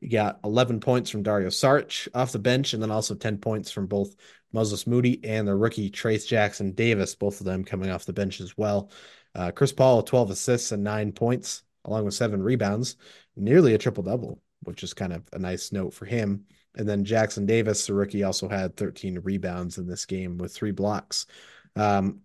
[0.00, 3.70] You got 11 points from Dario Saric off the bench, and then also 10 points
[3.70, 4.14] from both
[4.52, 8.40] Moses Moody and the rookie Trayce Jackson Davis, both of them coming off the bench
[8.40, 8.90] as well.
[9.34, 12.96] Uh, Chris Paul, 12 assists and nine points, along with seven rebounds,
[13.36, 16.44] nearly a triple double, which is kind of a nice note for him.
[16.76, 20.70] And then Jackson Davis, the rookie, also had 13 rebounds in this game with three
[20.70, 21.26] blocks.
[21.74, 22.20] Um,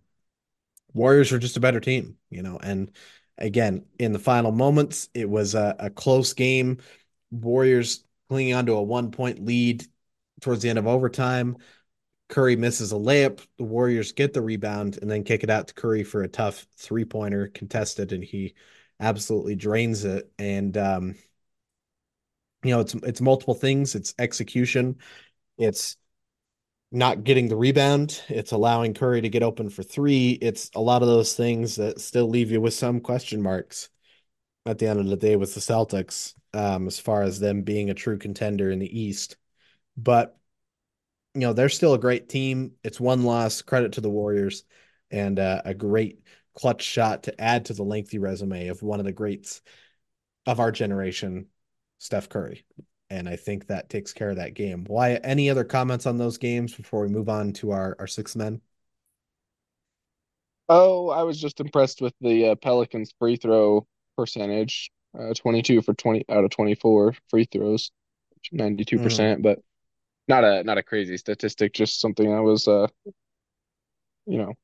[0.92, 2.92] Warriors are just a better team, you know, and
[3.36, 6.78] again, in the final moments, it was a, a close game
[7.30, 9.84] Warriors clinging onto a one point lead
[10.40, 11.56] towards the end of overtime.
[12.28, 13.44] Curry misses a layup.
[13.58, 16.66] The Warriors get the rebound and then kick it out to Curry for a tough
[16.76, 18.54] three pointer contested, and he
[19.00, 20.30] absolutely drains it.
[20.38, 21.14] And um,
[22.62, 23.94] you know, it's it's multiple things.
[23.94, 24.96] It's execution.
[25.58, 25.96] It's
[26.90, 28.22] not getting the rebound.
[28.28, 30.32] It's allowing Curry to get open for three.
[30.40, 33.90] It's a lot of those things that still leave you with some question marks
[34.66, 37.90] at the end of the day with the Celtics um, as far as them being
[37.90, 39.36] a true contender in the East.
[39.96, 40.38] But
[41.34, 42.72] you know they're still a great team.
[42.84, 43.62] It's one loss.
[43.62, 44.64] Credit to the Warriors,
[45.10, 46.22] and uh, a great
[46.54, 49.62] clutch shot to add to the lengthy resume of one of the greats
[50.46, 51.46] of our generation,
[51.98, 52.64] Steph Curry.
[53.10, 54.84] And I think that takes care of that game.
[54.88, 55.22] Wyatt?
[55.24, 58.60] Any other comments on those games before we move on to our our six men?
[60.68, 63.86] Oh, I was just impressed with the uh, Pelicans free throw
[64.16, 64.90] percentage.
[65.16, 67.92] Uh, 22 for 20 out of 24 free throws.
[68.52, 69.42] 92%, Mhm.
[69.42, 69.60] but
[70.28, 72.88] not a not a crazy statistic, just something I was uh,
[74.26, 74.54] you know,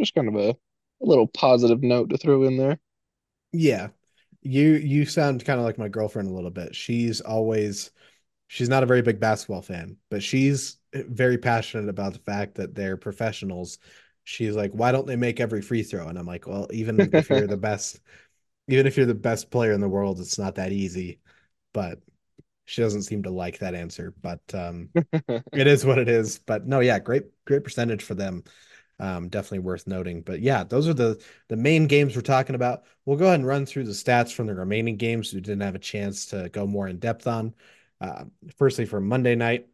[0.00, 0.56] just kind of a,
[1.02, 2.78] a little positive note to throw in there.
[3.52, 3.88] Yeah.
[4.42, 6.74] You you sound kind of like my girlfriend a little bit.
[6.74, 7.90] She's always
[8.48, 12.74] she's not a very big basketball fan, but she's very passionate about the fact that
[12.74, 13.78] they're professionals.
[14.24, 16.08] She's like, why don't they make every free throw?
[16.08, 18.00] And I'm like, well, even if you're the best,
[18.68, 21.20] even if you're the best player in the world, it's not that easy.
[21.72, 22.00] But
[22.64, 24.14] she doesn't seem to like that answer.
[24.20, 24.90] But um,
[25.52, 26.38] it is what it is.
[26.38, 28.44] But no, yeah, great, great percentage for them.
[29.00, 30.20] Um, definitely worth noting.
[30.20, 32.84] But yeah, those are the the main games we're talking about.
[33.06, 35.74] We'll go ahead and run through the stats from the remaining games we didn't have
[35.74, 37.54] a chance to go more in depth on.
[38.00, 38.24] Uh,
[38.58, 39.68] firstly, for Monday night,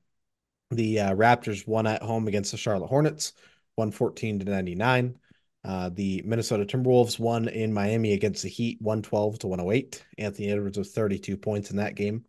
[0.71, 3.33] the uh, Raptors won at home against the Charlotte Hornets,
[3.75, 5.19] 114 to 99.
[5.65, 10.05] Uh, the Minnesota Timberwolves won in Miami against the Heat, 112 to 108.
[10.19, 12.25] Anthony Edwards with 32 points in that game.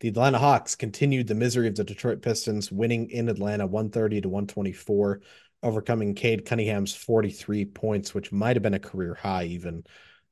[0.00, 4.28] The Atlanta Hawks continued the misery of the Detroit Pistons, winning in Atlanta 130 to
[4.28, 5.20] 124,
[5.64, 9.84] overcoming Cade Cunningham's 43 points, which might have been a career high, even.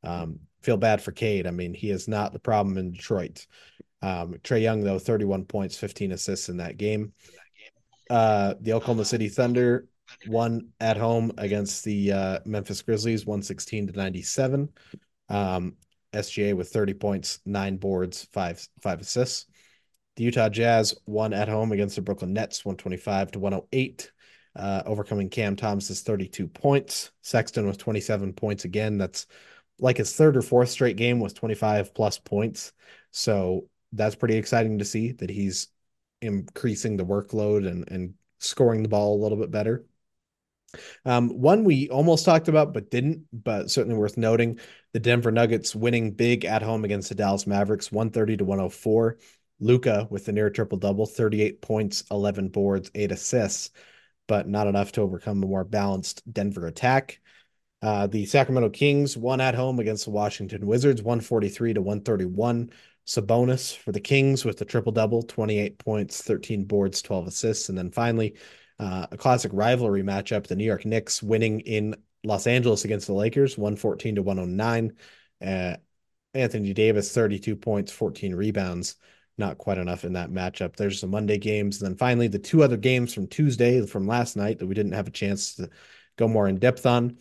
[0.05, 1.47] Um, feel bad for Cade.
[1.47, 3.47] I mean, he is not the problem in Detroit.
[4.03, 7.13] Um, Trae Young, though, 31 points, 15 assists in that game.
[8.11, 9.87] Uh, the Oklahoma City Thunder
[10.29, 14.69] won at home against the uh, Memphis Grizzlies, 116 to 97.
[15.29, 15.77] Um,
[16.13, 19.47] SGA with 30 points, nine boards, five five assists.
[20.17, 24.13] The Utah Jazz won at home against the Brooklyn Nets, 125 to 108,
[24.55, 27.11] uh, overcoming Cam Thomas's 32 points.
[27.23, 28.99] Sexton with 27 points again.
[28.99, 29.27] That's
[29.79, 32.73] like his third or fourth straight game with 25 plus points.
[33.11, 35.69] So that's pretty exciting to see that he's
[36.21, 39.85] increasing the workload and and scoring the ball a little bit better.
[41.05, 44.59] Um, one we almost talked about but didn't, but certainly worth noting:
[44.93, 48.59] the Denver Nuggets winning big at home against the Dallas Mavericks, one thirty to one
[48.59, 49.19] hundred four.
[49.61, 53.71] Luka with the near triple double, thirty eight points, eleven boards, eight assists,
[54.27, 57.21] but not enough to overcome a more balanced Denver attack.
[57.81, 62.71] Uh, the Sacramento Kings won at home against the Washington Wizards, 143 to 131.
[63.05, 67.69] Sabonis for the Kings with the triple double, 28 points, 13 boards, 12 assists.
[67.69, 68.37] And then finally,
[68.79, 73.13] uh, a classic rivalry matchup, the New York Knicks winning in Los Angeles against the
[73.15, 74.93] Lakers, 114 to 109.
[75.45, 75.77] Uh,
[76.35, 78.97] Anthony Davis, 32 points, 14 rebounds.
[79.39, 80.77] Not quite enough in that matchup.
[80.77, 81.81] There's some Monday games.
[81.81, 84.93] And then finally, the two other games from Tuesday, from last night, that we didn't
[84.93, 85.71] have a chance to
[86.17, 87.17] go more in depth on.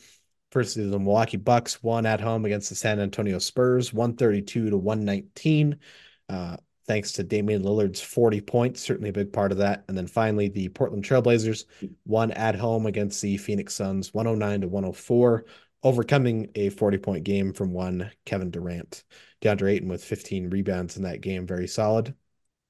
[0.52, 4.78] First, is the Milwaukee Bucks won at home against the San Antonio Spurs, 132 to
[4.78, 5.80] 119.
[6.28, 6.58] Uh,
[6.88, 9.86] thanks to Damian Lillard's 40 points, certainly a big part of that.
[9.88, 11.64] And then finally, the Portland Trailblazers
[12.06, 15.46] won at home against the Phoenix Suns, 109 to 104,
[15.84, 19.06] overcoming a 40 point game from one Kevin Durant.
[19.42, 22.14] DeAndre Ayton with 15 rebounds in that game, very solid.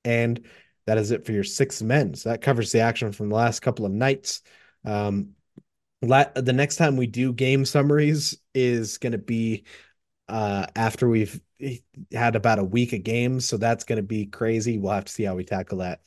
[0.04, 0.46] And
[0.88, 2.14] that is it for your six men.
[2.16, 4.42] So that covers the action from the last couple of nights.
[4.84, 5.32] Um,
[6.02, 9.66] the next time we do game summaries is going to be
[10.28, 11.40] uh, after we've
[12.12, 13.48] had about a week of games.
[13.48, 14.78] So that's going to be crazy.
[14.78, 16.02] We'll have to see how we tackle that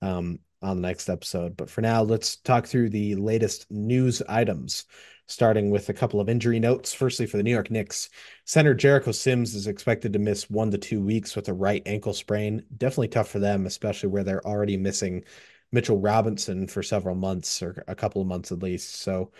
[0.00, 1.56] um, on the next episode.
[1.56, 4.86] But for now, let's talk through the latest news items,
[5.26, 6.92] starting with a couple of injury notes.
[6.92, 8.10] Firstly, for the New York Knicks,
[8.44, 12.12] center Jericho Sims is expected to miss one to two weeks with a right ankle
[12.12, 12.64] sprain.
[12.76, 15.24] Definitely tough for them, especially where they're already missing
[15.72, 18.96] Mitchell Robinson for several months or a couple of months at least.
[18.96, 19.32] So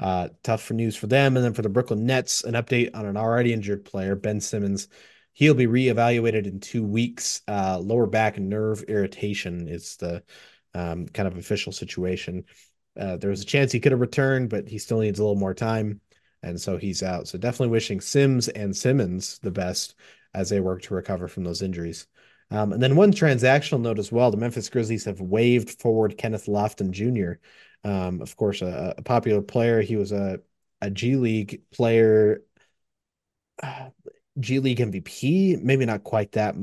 [0.00, 1.36] uh, tough for news for them.
[1.36, 4.88] And then for the Brooklyn Nets, an update on an already injured player, Ben Simmons.
[5.32, 7.42] He'll be reevaluated in two weeks.
[7.46, 10.22] Uh, lower back nerve irritation is the
[10.74, 12.44] um, kind of official situation.
[12.98, 15.36] Uh, there was a chance he could have returned, but he still needs a little
[15.36, 16.00] more time.
[16.42, 17.28] And so he's out.
[17.28, 19.94] So definitely wishing Sims and Simmons the best
[20.34, 22.06] as they work to recover from those injuries.
[22.50, 26.46] Um, and then one transactional note as well: the Memphis Grizzlies have waived forward Kenneth
[26.46, 27.40] Lofton Jr.
[27.88, 29.80] Um, of course, a, a, popular player.
[29.80, 30.40] He was a
[30.80, 32.42] a G League player,
[33.62, 33.90] uh,
[34.40, 35.60] G League MVP.
[35.60, 36.54] Maybe not quite that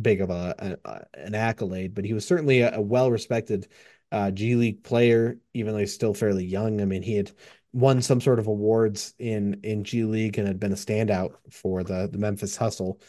[0.00, 3.68] big of a, a an accolade, but he was certainly a, a well respected
[4.12, 6.80] uh, G League player, even though he's still fairly young.
[6.80, 7.32] I mean, he had
[7.72, 11.82] won some sort of awards in in G League and had been a standout for
[11.84, 13.00] the the Memphis Hustle,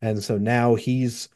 [0.00, 1.28] and so now he's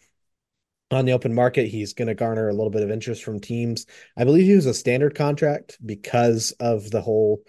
[0.91, 1.69] on the open market.
[1.69, 3.87] He's going to garner a little bit of interest from teams.
[4.17, 7.43] I believe he was a standard contract because of the whole,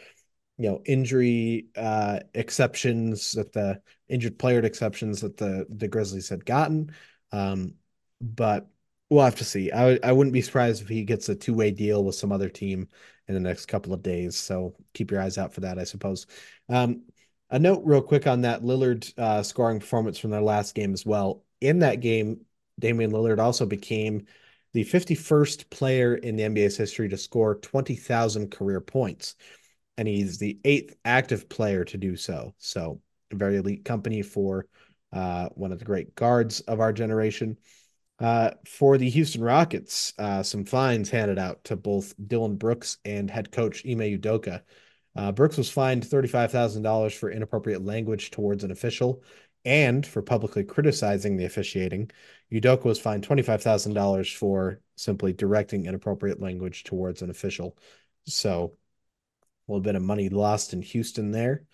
[0.57, 6.45] you know, injury uh, exceptions that the injured player exceptions that the the Grizzlies had
[6.45, 6.91] gotten.
[7.31, 7.75] Um,
[8.21, 8.67] but
[9.13, 9.71] we'll have to see.
[9.71, 12.49] I I wouldn't be surprised if he gets a two way deal with some other
[12.49, 12.87] team
[13.27, 14.35] in the next couple of days.
[14.35, 16.25] So keep your eyes out for that, I suppose.
[16.69, 17.03] Um,
[17.49, 21.05] a note real quick on that Lillard uh, scoring performance from their last game as
[21.05, 21.43] well.
[21.61, 22.41] In that game,
[22.79, 24.25] Damian Lillard also became
[24.73, 29.35] the 51st player in the NBA's history to score 20,000 career points.
[29.97, 32.55] And he's the eighth active player to do so.
[32.57, 32.99] So,
[33.31, 34.65] very elite company for
[35.11, 37.57] uh, one of the great guards of our generation.
[38.23, 43.29] Uh, for the Houston Rockets, uh, some fines handed out to both Dillon Brooks and
[43.29, 44.61] head coach Ime Udoka.
[45.13, 49.21] Uh, Brooks was fined $35,000 for inappropriate language towards an official
[49.65, 52.11] and for publicly criticizing the officiating.
[52.49, 57.77] Udoka was fined $25,000 for simply directing inappropriate language towards an official.
[58.25, 58.77] So
[59.67, 61.65] a little bit of money lost in Houston there.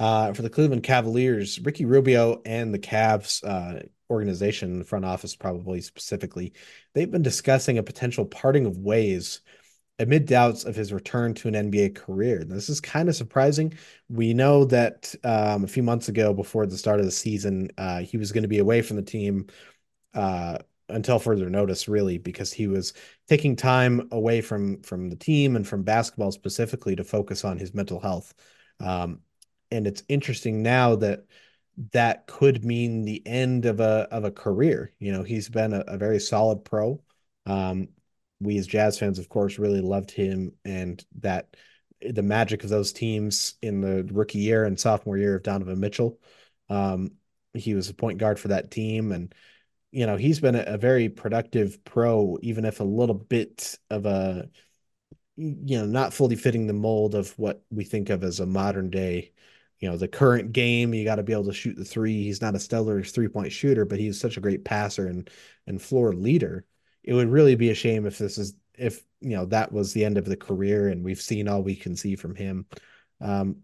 [0.00, 5.34] Uh, for the Cleveland Cavaliers, Ricky Rubio and the Cavs uh, organization, the front office
[5.34, 6.52] probably specifically,
[6.94, 9.40] they've been discussing a potential parting of ways
[9.98, 12.44] amid doubts of his return to an NBA career.
[12.44, 13.74] This is kind of surprising.
[14.08, 18.00] We know that um, a few months ago, before the start of the season, uh,
[18.00, 19.46] he was going to be away from the team
[20.14, 20.58] uh,
[20.88, 22.94] until further notice, really, because he was
[23.28, 27.74] taking time away from from the team and from basketball specifically to focus on his
[27.74, 28.34] mental health.
[28.80, 29.20] Um,
[29.70, 31.24] and it's interesting now that
[31.92, 34.92] that could mean the end of a of a career.
[34.98, 37.02] You know, he's been a, a very solid pro.
[37.46, 37.88] Um,
[38.40, 41.56] we as Jazz fans, of course, really loved him and that
[42.00, 46.18] the magic of those teams in the rookie year and sophomore year of Donovan Mitchell.
[46.68, 47.12] Um,
[47.54, 49.34] he was a point guard for that team, and
[49.90, 54.06] you know he's been a, a very productive pro, even if a little bit of
[54.06, 54.48] a
[55.36, 58.90] you know not fully fitting the mold of what we think of as a modern
[58.90, 59.31] day
[59.82, 62.40] you know the current game you got to be able to shoot the three he's
[62.40, 65.28] not a stellar three point shooter but he's such a great passer and
[65.66, 66.64] and floor leader
[67.04, 70.04] it would really be a shame if this is if you know that was the
[70.04, 72.66] end of the career and we've seen all we can see from him.
[73.20, 73.58] Um,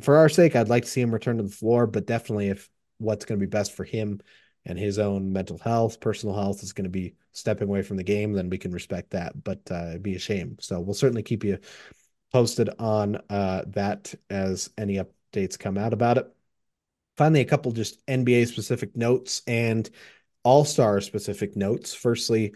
[0.00, 2.68] for our sake, I'd like to see him return to the floor, but definitely if
[2.98, 4.20] what's going to be best for him
[4.64, 8.04] and his own mental health, personal health is going to be stepping away from the
[8.04, 9.42] game, then we can respect that.
[9.42, 10.56] But uh, it'd be a shame.
[10.60, 11.58] So we'll certainly keep you
[12.32, 14.98] posted on uh, that as any
[15.32, 16.26] updates come out about it.
[17.16, 19.88] Finally, a couple just NBA specific notes and
[20.44, 21.94] All Star specific notes.
[21.94, 22.54] Firstly,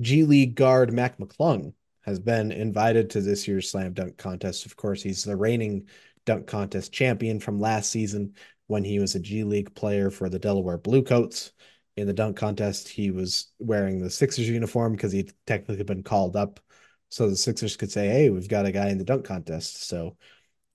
[0.00, 4.66] G League guard Mac McClung has been invited to this year's slam dunk contest.
[4.66, 5.88] Of course, he's the reigning
[6.24, 8.34] dunk contest champion from last season
[8.66, 11.52] when he was a G League player for the Delaware Bluecoats.
[11.96, 16.36] In the dunk contest, he was wearing the Sixers uniform because he'd technically been called
[16.36, 16.60] up.
[17.08, 19.88] So the Sixers could say, hey, we've got a guy in the dunk contest.
[19.88, 20.16] So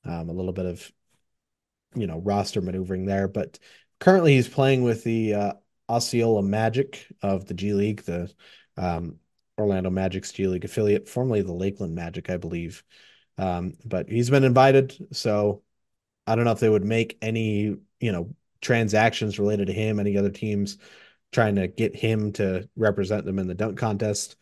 [0.03, 0.91] um, a little bit of,
[1.95, 3.27] you know, roster maneuvering there.
[3.27, 3.59] But
[3.99, 5.53] currently he's playing with the uh,
[5.89, 8.31] Osceola Magic of the G League, the
[8.77, 9.19] um,
[9.57, 12.83] Orlando Magic's G League affiliate, formerly the Lakeland Magic, I believe.
[13.37, 15.63] Um, but he's been invited, so
[16.27, 20.17] I don't know if they would make any, you know, transactions related to him, any
[20.17, 20.77] other teams
[21.31, 24.35] trying to get him to represent them in the dunk contest.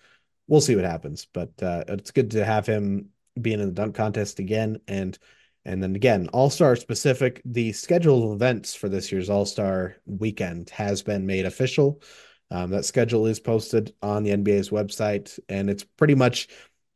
[0.47, 3.95] We'll see what happens, but uh, it's good to have him being in the dunk
[3.95, 5.17] contest again, and
[5.65, 7.41] and then again, All Star specific.
[7.45, 12.01] The schedule of events for this year's All Star weekend has been made official.
[12.49, 16.47] Um, that schedule is posted on the NBA's website, and it's pretty much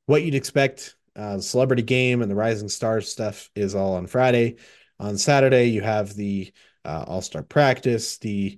[0.06, 0.96] what you'd expect.
[1.16, 4.58] Uh, the celebrity game and the Rising Stars stuff is all on Friday.
[5.00, 6.52] On Saturday, you have the
[6.84, 8.58] uh, All Star practice, the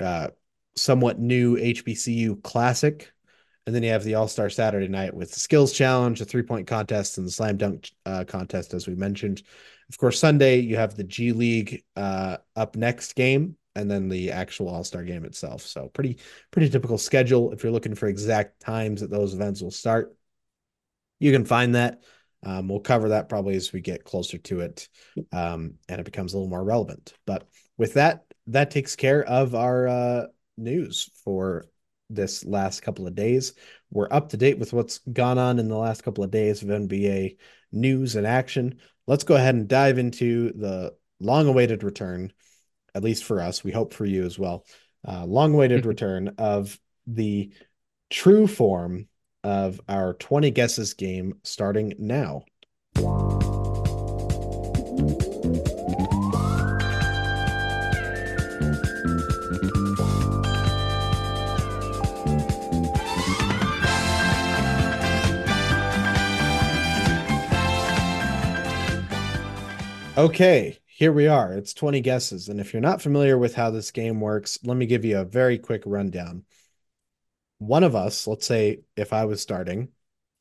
[0.00, 0.28] uh,
[0.76, 3.12] somewhat new HBCU Classic,
[3.66, 6.42] and then you have the All Star Saturday night with the Skills Challenge, the three
[6.42, 9.42] point contest, and the Slam Dunk uh, contest, as we mentioned.
[9.88, 14.30] Of course, Sunday, you have the G League uh, up next game and then the
[14.30, 15.62] actual all-star game itself.
[15.62, 16.18] So pretty
[16.50, 17.52] pretty typical schedule.
[17.52, 20.16] If you're looking for exact times that those events will start
[21.18, 22.02] you can find that.
[22.42, 24.88] Um, we'll cover that probably as we get closer to it
[25.32, 27.14] um, and it becomes a little more relevant.
[27.26, 27.48] But
[27.78, 30.26] with that that takes care of our uh,
[30.58, 31.64] news for
[32.14, 33.54] this last couple of days
[33.90, 36.68] we're up to date with what's gone on in the last couple of days of
[36.68, 37.36] nba
[37.72, 42.32] news and action let's go ahead and dive into the long awaited return
[42.94, 44.64] at least for us, we hope for you as well.
[45.06, 47.52] Uh, long-awaited return of the
[48.10, 49.08] true form
[49.42, 52.44] of our 20 guesses game starting now.
[70.16, 71.52] Okay, here we are.
[71.52, 72.48] It's 20 guesses.
[72.48, 75.24] And if you're not familiar with how this game works, let me give you a
[75.24, 76.44] very quick rundown.
[77.58, 79.88] One of us, let's say if I was starting,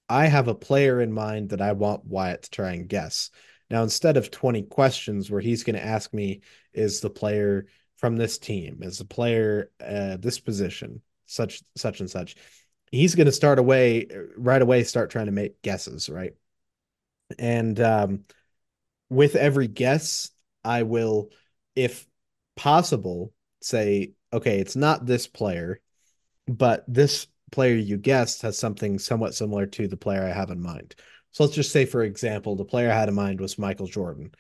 [0.08, 3.32] I have a player in mind that I want Wyatt to try and guess.
[3.70, 6.42] Now, instead of 20 questions where he's going to ask me,
[6.74, 7.66] is the player
[7.98, 8.80] from this team?
[8.82, 11.02] Is the player uh, this position?
[11.26, 12.36] such such and such.
[12.92, 14.08] He's going to start away
[14.38, 16.34] right away, start trying to make guesses, right?
[17.40, 18.26] And um,
[19.14, 20.32] with every guess,
[20.64, 21.30] I will,
[21.76, 22.06] if
[22.56, 25.80] possible, say, okay, it's not this player,
[26.48, 30.62] but this player you guessed has something somewhat similar to the player I have in
[30.62, 30.96] mind.
[31.32, 34.32] So let's just say, for example, the player I had in mind was Michael Jordan,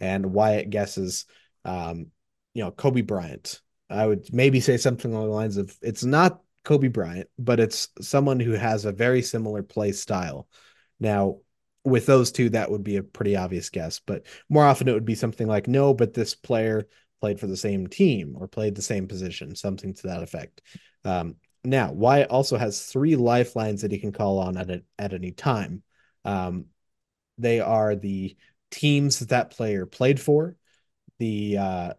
[0.00, 1.26] and Wyatt guesses,
[1.64, 2.06] um,
[2.54, 3.60] you know, Kobe Bryant.
[3.88, 7.88] I would maybe say something along the lines of, it's not Kobe Bryant, but it's
[8.00, 10.48] someone who has a very similar play style.
[10.98, 11.38] Now,
[11.84, 15.04] with those two, that would be a pretty obvious guess, but more often it would
[15.04, 16.86] be something like, no, but this player
[17.20, 20.60] played for the same team or played the same position, something to that effect.
[21.04, 25.12] Um, now, Wyatt also has three lifelines that he can call on at a, at
[25.12, 25.82] any time.
[26.24, 26.66] Um,
[27.38, 28.36] they are the
[28.70, 30.56] teams that that player played for,
[31.18, 31.92] the uh,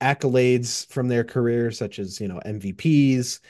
[0.00, 3.40] accolades from their career, such as you know MVPs,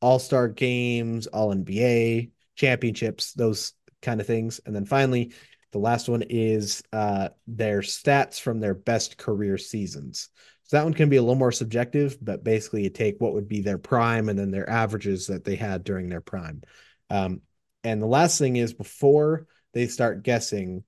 [0.00, 5.32] All Star games, All NBA championships, those kind of things, and then finally,
[5.72, 10.30] the last one is uh, their stats from their best career seasons.
[10.64, 13.46] So that one can be a little more subjective, but basically you take what would
[13.46, 16.62] be their prime and then their averages that they had during their prime.
[17.10, 17.42] Um,
[17.84, 20.82] and the last thing is before they start guessing,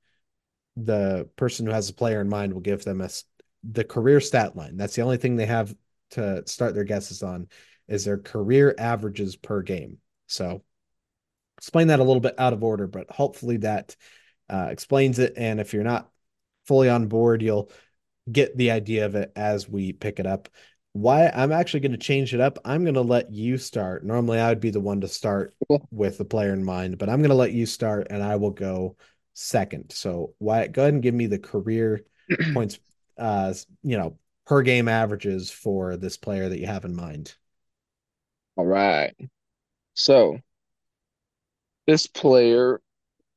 [0.77, 3.11] the person who has a player in mind will give them a
[3.69, 4.77] the career stat line.
[4.77, 5.75] That's the only thing they have
[6.13, 7.49] to start their guesses on
[7.89, 9.99] is their career averages per game.
[10.27, 10.63] So
[11.59, 13.97] explain that a little bit out of order, but hopefully that
[14.49, 15.35] uh, explains it.
[15.37, 16.11] And if you're not
[16.67, 17.71] fully on board, you'll
[18.31, 20.49] get the idea of it as we pick it up.
[20.95, 22.59] Wyatt I'm actually going to change it up.
[22.65, 24.05] I'm going to let you start.
[24.05, 25.55] Normally, I would be the one to start
[25.91, 28.51] with the player in mind, but I'm going to let you start and I will
[28.51, 28.97] go
[29.35, 29.93] second.
[29.93, 32.05] So, Wyatt, go ahead and give me the career
[32.55, 32.79] points,
[33.19, 33.53] uh,
[33.83, 37.35] you know, per game averages for this player that you have in mind.
[38.57, 39.15] All right.
[39.95, 40.39] So,
[41.89, 42.83] this player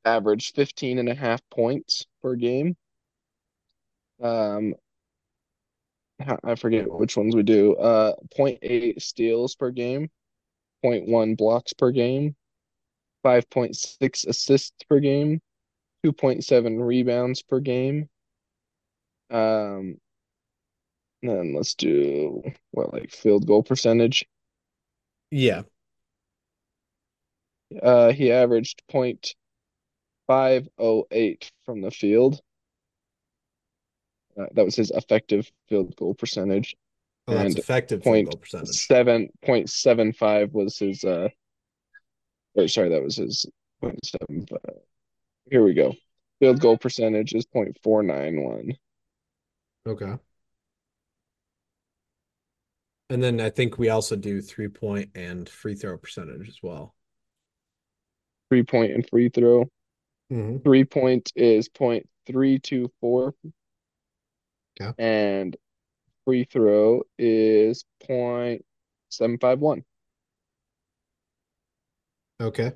[0.03, 2.75] averaged 15 and a half points per game.
[4.21, 4.75] Um,
[6.43, 7.75] I forget which ones we do.
[7.77, 10.09] Uh, 0.8 steals per game,
[10.83, 12.35] 0.1 blocks per game,
[13.25, 15.39] 5.6 assists per game,
[16.05, 18.09] 2.7 rebounds per game.
[19.29, 19.95] Um,
[21.23, 24.25] then let's do what like field goal percentage.
[25.31, 25.61] Yeah.
[27.81, 32.39] Uh, he averaged 0.508 from the field.
[34.39, 36.75] Uh, that was his effective field goal percentage.
[37.27, 38.69] Oh, that's and effective point field goal percentage.
[38.69, 41.29] seven point seven five was his uh
[42.55, 43.45] or sorry, that was his
[43.81, 44.77] point seven five.
[45.49, 45.93] Here we go.
[46.39, 48.71] Field goal percentage is point four nine one.
[49.87, 50.13] Okay.
[53.09, 56.95] And then I think we also do three point and free throw percentage as well.
[58.51, 59.69] Three point and free throw.
[60.29, 60.57] Mm-hmm.
[60.57, 63.33] Three point is point three two four.
[64.81, 64.91] Okay.
[65.01, 65.55] And
[66.25, 68.65] free throw is point
[69.07, 69.85] seven five one.
[72.41, 72.73] Okay.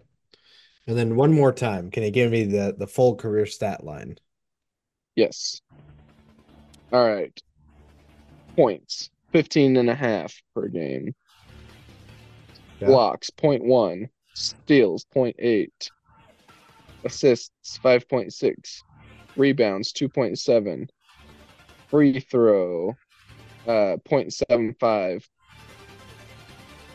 [0.87, 4.17] And then one more time, can you give me the the full career stat line?
[5.17, 5.59] Yes.
[6.93, 7.37] All right.
[8.55, 11.13] Points 15 and a half per game.
[12.79, 12.87] Yeah.
[12.87, 14.07] Blocks 0.1.
[14.35, 15.67] Steals 0.8.
[17.03, 18.81] Assists 5.6.
[19.35, 20.87] Rebounds 2.7.
[21.89, 22.95] Free throw
[23.67, 25.23] uh 0.75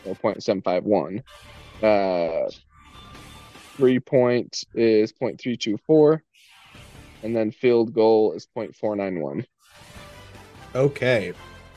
[0.05, 1.21] or 0.751.
[1.83, 2.49] Uh
[3.75, 6.21] three point is 0.324
[7.23, 9.45] and then field goal is 0.491.
[10.75, 11.33] Okay.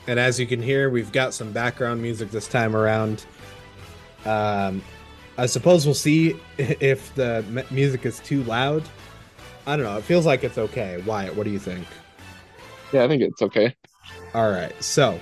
[0.07, 3.25] And as you can hear, we've got some background music this time around.
[4.25, 4.81] Um,
[5.37, 8.83] I suppose we'll see if the m- music is too loud.
[9.67, 9.97] I don't know.
[9.97, 11.01] It feels like it's okay.
[11.05, 11.87] Wyatt, what do you think?
[12.91, 13.75] Yeah, I think it's okay.
[14.33, 14.71] All right.
[14.83, 15.19] So,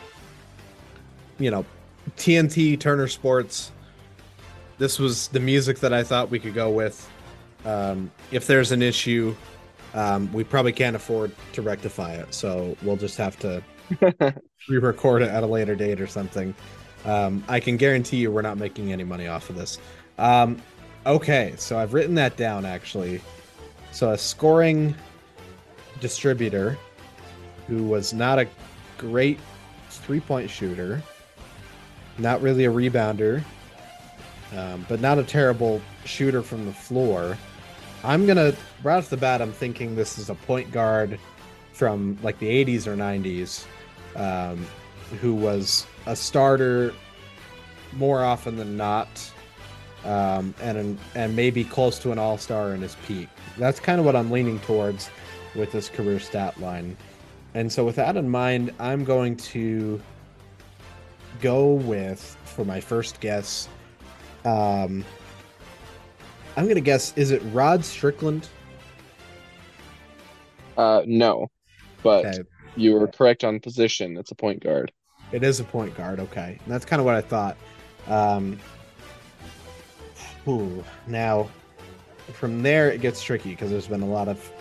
[1.40, 1.66] you know,
[2.18, 3.72] TNT, Turner Sports,
[4.78, 7.10] this was the music that I thought we could go with.
[7.66, 9.34] Um, if there's an issue,
[9.94, 12.34] um, we probably can't afford to rectify it.
[12.34, 13.64] So we'll just have to
[14.70, 16.54] re record it at a later date or something.
[17.06, 19.78] Um, I can guarantee you we're not making any money off of this.
[20.18, 20.62] Um,
[21.06, 21.54] okay.
[21.58, 23.22] So I've written that down actually.
[23.92, 24.96] So a scoring
[26.00, 26.78] distributor
[27.68, 28.48] who was not a
[28.98, 29.40] great
[29.90, 31.02] three point shooter,
[32.18, 33.44] not really a rebounder,
[34.56, 37.38] um, but not a terrible shooter from the floor.
[38.04, 38.54] I'm gonna
[38.84, 39.42] right off the bat.
[39.42, 41.20] I'm thinking this is a point guard
[41.72, 43.66] from like the 80s or 90s,
[44.16, 44.66] um,
[45.22, 46.94] who was a starter
[47.94, 49.32] more often than not,
[50.06, 53.30] um, and and maybe close to an all star in his peak.
[53.58, 55.10] That's kind of what I'm leaning towards
[55.56, 56.98] with this career stat line.
[57.54, 60.02] And so, with that in mind, I'm going to
[61.42, 63.70] go with for my first guess.
[64.46, 65.06] Um,
[66.56, 68.50] I'm gonna guess is it Rod Strickland?
[70.78, 71.50] Uh, no,
[72.02, 72.44] but okay.
[72.76, 74.18] you were correct on position.
[74.18, 74.92] It's a point guard.
[75.32, 76.20] It is a point guard.
[76.20, 77.58] Okay, and that's kind of what I thought.
[78.08, 78.60] Um,
[80.48, 81.50] ooh, now
[82.34, 84.52] from there it gets tricky because there's been a lot of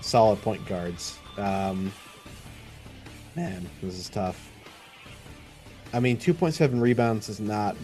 [0.00, 1.18] solid point guards.
[1.36, 1.92] Um,
[3.34, 4.50] man, this is tough.
[5.92, 7.76] I mean, 2.7 rebounds is not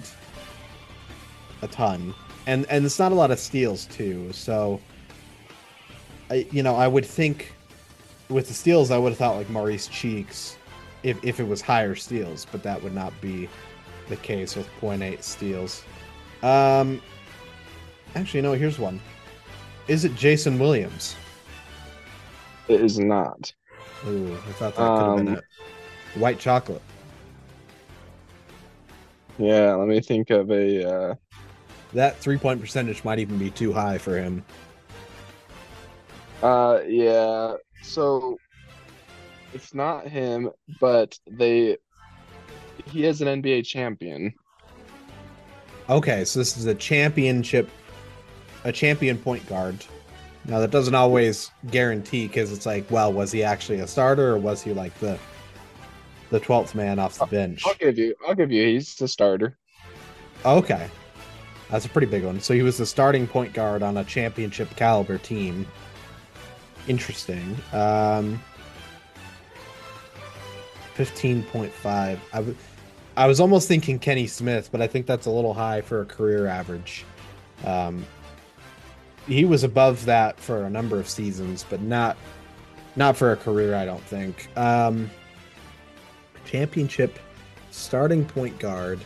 [1.62, 2.14] a ton,
[2.46, 4.32] and and it's not a lot of steals too.
[4.32, 4.80] So,
[6.30, 7.52] I you know I would think
[8.28, 10.56] with the steals I would have thought like Maurice Cheeks,
[11.02, 13.48] if if it was higher steals, but that would not be
[14.08, 15.84] the case with 0.8 steals.
[16.42, 17.00] Um,
[18.14, 18.52] actually, no.
[18.52, 19.00] Here's one.
[19.88, 21.16] Is it Jason Williams?
[22.68, 23.52] It is not.
[24.06, 25.44] Ooh, I thought that could have um, been it.
[26.14, 26.82] White chocolate.
[29.38, 30.88] Yeah, let me think of a.
[30.88, 31.14] Uh...
[31.92, 34.44] That three point percentage might even be too high for him.
[36.42, 37.54] Uh, yeah.
[37.82, 38.38] So
[39.52, 41.76] it's not him, but they.
[42.86, 44.34] He is an NBA champion.
[45.90, 47.68] Okay, so this is a championship,
[48.64, 49.84] a champion point guard.
[50.44, 54.38] Now that doesn't always guarantee because it's like, well, was he actually a starter or
[54.38, 55.18] was he like the
[56.30, 57.62] the twelfth man off the bench?
[57.66, 58.14] I'll give you.
[58.26, 58.64] I'll give you.
[58.66, 59.56] He's the starter.
[60.44, 60.88] Okay,
[61.70, 62.40] that's a pretty big one.
[62.40, 65.66] So he was the starting point guard on a championship caliber team.
[66.88, 67.56] Interesting.
[67.72, 68.42] Um,
[70.94, 72.20] fifteen point five.
[72.32, 72.56] I, w-
[73.16, 76.04] I was almost thinking Kenny Smith, but I think that's a little high for a
[76.04, 77.04] career average.
[77.64, 78.06] Um,
[79.26, 82.16] he was above that for a number of seasons, but not
[82.96, 83.74] not for a career.
[83.74, 84.48] I don't think.
[84.56, 85.10] Um,
[86.44, 87.18] championship
[87.70, 89.00] starting point guard.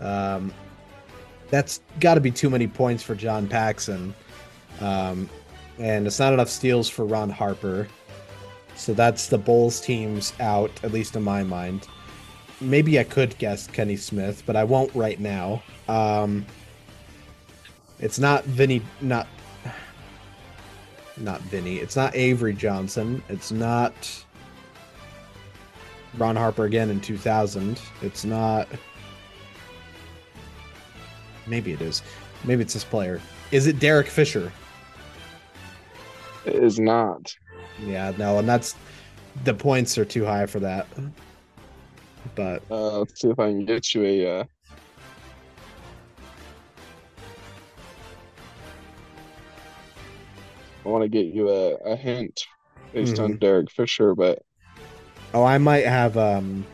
[0.00, 0.52] Um,
[1.50, 4.14] that's got to be too many points for John Paxson,
[4.80, 5.28] um,
[5.78, 7.86] and it's not enough steals for Ron Harper.
[8.74, 11.86] So that's the Bulls teams out, at least in my mind.
[12.64, 15.62] Maybe I could guess Kenny Smith, but I won't right now.
[15.88, 16.46] Um,
[17.98, 19.26] it's not Vinny, not
[21.16, 21.76] not Vinny.
[21.76, 23.22] It's not Avery Johnson.
[23.28, 24.24] It's not
[26.18, 27.80] Ron Harper again in 2000.
[28.02, 28.68] It's not.
[31.46, 32.02] Maybe it is.
[32.44, 33.20] Maybe it's this player.
[33.50, 34.50] Is it Derek Fisher?
[36.46, 37.34] It is not.
[37.80, 38.76] Yeah, no, and that's
[39.44, 40.86] the points are too high for that.
[42.34, 44.44] But uh, let's see if I can get you a uh,
[50.84, 52.44] I want to get you a, a hint
[52.92, 53.24] based mm-hmm.
[53.24, 54.40] on Derek Fisher, but
[55.32, 56.66] oh, I might have um,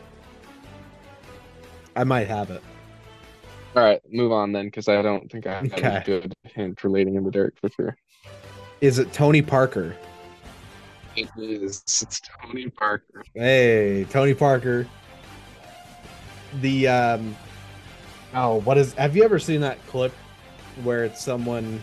[1.95, 2.61] I might have it.
[3.75, 5.95] All right, move on then, because I don't think I have okay.
[5.97, 7.95] a good hint relating him to Derek Fisher.
[8.81, 9.95] Is it Tony Parker?
[11.15, 11.83] It is.
[11.87, 13.23] It's Tony Parker.
[13.33, 14.87] Hey, Tony Parker.
[16.59, 17.35] The um,
[18.33, 18.93] oh, what is?
[18.95, 20.13] Have you ever seen that clip
[20.83, 21.81] where it's someone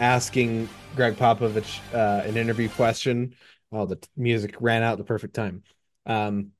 [0.00, 3.34] asking Gregg Popovich uh, an interview question.
[3.70, 5.62] Oh, the t- music ran out the perfect time.
[6.06, 6.50] Um,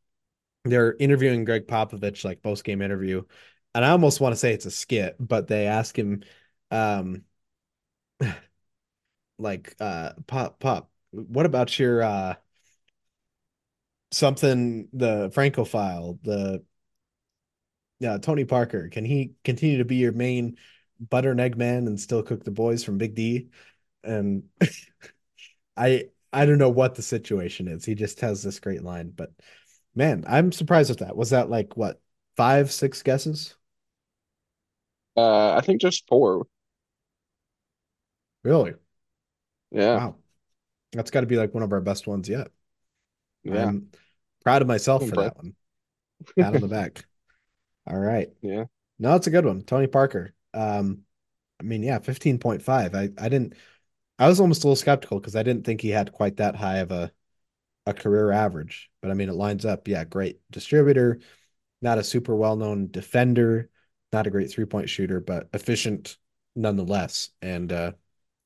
[0.65, 3.25] they're interviewing Gregg Popovich, like post game interview,
[3.75, 6.23] and I almost want to say it's a skit, but they ask him,
[6.71, 7.25] um,
[9.39, 12.35] like, uh, Pop, Pop, what about your uh,
[14.13, 16.63] something the Francophile, the
[18.03, 18.89] yeah, Tony Parker?
[18.89, 20.57] Can he continue to be your main
[21.01, 23.49] butter and egg man and still cook the boys from Big D?
[24.05, 24.45] and
[25.77, 27.85] I I don't know what the situation is.
[27.85, 29.31] He just has this great line, but
[29.95, 31.17] man, I'm surprised with that.
[31.17, 32.01] Was that like what
[32.37, 33.55] five, six guesses?
[35.17, 36.47] Uh, I think just four.
[38.43, 38.75] Really?
[39.71, 39.97] Yeah.
[39.97, 40.17] Wow.
[40.93, 42.49] That's got to be like one of our best ones yet.
[43.45, 43.67] Yeah.
[43.67, 43.89] I'm
[44.43, 45.55] proud of myself for that one.
[46.39, 47.05] Pat on the back.
[47.87, 48.29] All right.
[48.43, 48.65] Yeah.
[48.99, 49.63] No, it's a good one.
[49.63, 50.35] Tony Parker.
[50.55, 51.03] Um,
[51.61, 52.95] I mean, yeah, 15.5.
[52.95, 53.55] I, I didn't
[54.19, 56.79] I was almost a little skeptical because I didn't think he had quite that high
[56.79, 57.13] of a
[57.87, 58.91] a career average.
[59.03, 59.89] But I mean, it lines up.
[59.89, 61.21] Yeah, great distributor,
[61.83, 63.71] not a super well known defender,
[64.13, 66.19] not a great three point shooter, but efficient
[66.57, 67.93] nonetheless, and uh,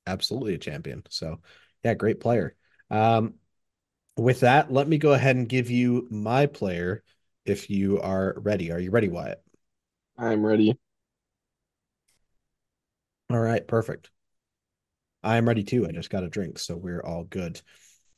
[0.07, 1.05] absolutely a champion.
[1.11, 1.41] So
[1.85, 2.57] yeah, great player.
[2.91, 3.35] Um,
[4.17, 7.03] with that, let me go ahead and give you my player
[7.47, 8.73] if you are ready.
[8.73, 9.43] Are you ready, Wyatt?
[10.19, 10.77] I'm ready.
[13.31, 14.11] All right, perfect.
[15.23, 15.87] I am ready too.
[15.87, 17.61] I just got a drink, so we're all good.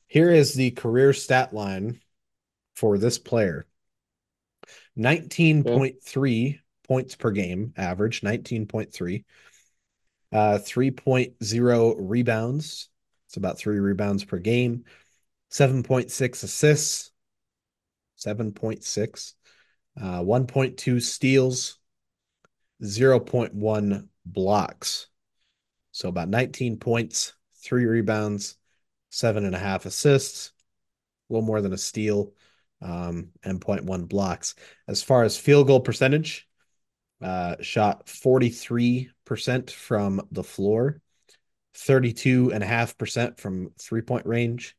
[0.06, 2.00] Here is the career stat line
[2.74, 3.66] for this player
[4.98, 9.24] 19.3 points per game, average 19.3,
[10.32, 12.88] uh, 3.0 rebounds.
[13.26, 14.84] It's about three rebounds per game,
[15.50, 17.10] 7.6 assists,
[18.18, 19.34] 7.6,
[20.00, 21.78] uh, 1.2 steals,
[22.82, 25.08] 0.1 blocks.
[25.92, 28.56] So about 19 points, three rebounds,
[29.10, 30.52] seven and a half assists,
[31.28, 32.34] a little more than a steal,
[32.80, 34.54] um, and 0.1 blocks.
[34.86, 36.48] As far as field goal percentage,
[37.20, 41.00] uh, shot 43% from the floor,
[41.74, 44.76] 32.5% from three point range,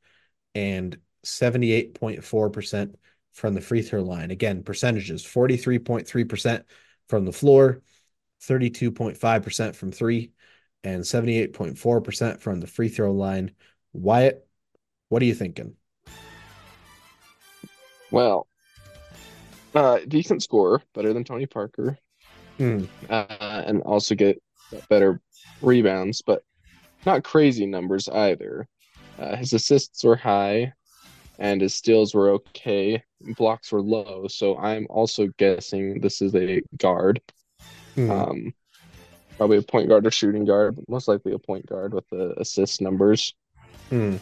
[0.56, 2.96] and 78.4%
[3.34, 4.32] from the free throw line.
[4.32, 6.64] Again, percentages 43.3%
[7.08, 7.82] from the floor,
[8.42, 10.32] 32.5% from three,
[10.84, 13.52] and 78.4% from the free throw line.
[13.94, 14.48] Wyatt,
[15.10, 15.76] what are you thinking?
[18.12, 18.48] Well,
[19.76, 21.98] uh, decent score, better than Tony Parker,
[22.58, 22.86] Hmm.
[23.10, 24.42] uh, and also get
[24.90, 25.22] better
[25.62, 26.44] rebounds, but
[27.06, 28.68] not crazy numbers either.
[29.18, 30.74] Uh, his assists were high,
[31.40, 33.02] and his steals were okay.
[33.38, 37.22] Blocks were low, so I'm also guessing this is a guard.
[37.96, 38.12] Hmm.
[38.12, 38.54] Um,
[39.38, 42.38] probably a point guard or shooting guard, but most likely a point guard with the
[42.40, 43.34] assist numbers.
[43.90, 44.18] Hmm.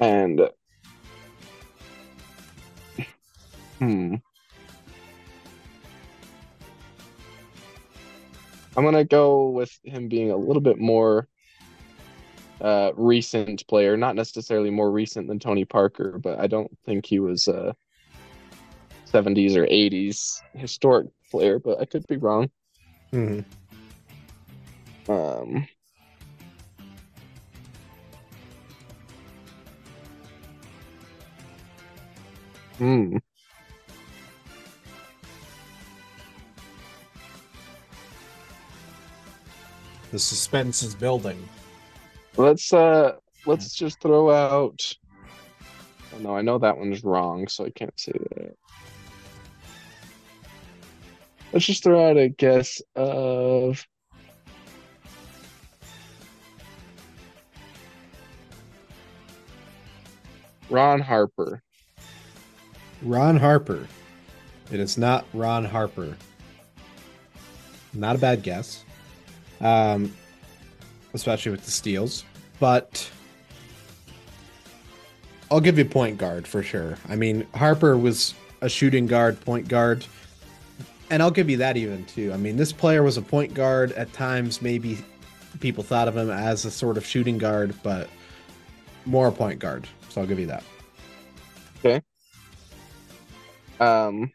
[0.00, 0.40] And
[3.78, 4.14] hmm.
[8.76, 11.28] I'm gonna go with him being a little bit more
[12.60, 17.18] uh recent player, not necessarily more recent than Tony Parker, but I don't think he
[17.18, 17.74] was a
[19.12, 22.50] 70s or 80s historic player, but I could be wrong.
[23.10, 23.40] Hmm.
[25.08, 25.66] Um
[32.78, 33.18] Hmm.
[40.10, 41.48] The suspense is building.
[42.36, 43.12] Let's uh
[43.46, 44.96] let's just throw out
[46.14, 48.56] oh, no, I know that one's wrong, so I can't say that.
[51.52, 53.86] Let's just throw out a guess of
[60.68, 61.62] Ron Harper.
[63.02, 63.86] Ron Harper.
[64.72, 66.16] It is not Ron Harper.
[67.92, 68.84] Not a bad guess.
[69.60, 70.12] Um,
[71.14, 72.24] especially with the steals.
[72.60, 73.10] But
[75.50, 76.98] I'll give you point guard for sure.
[77.08, 80.04] I mean, Harper was a shooting guard, point guard.
[81.10, 82.32] And I'll give you that even too.
[82.32, 84.60] I mean, this player was a point guard at times.
[84.60, 84.98] Maybe
[85.60, 88.08] people thought of him as a sort of shooting guard, but
[89.04, 89.86] more a point guard.
[90.08, 90.64] So I'll give you that.
[91.84, 92.02] Okay.
[93.80, 94.32] Um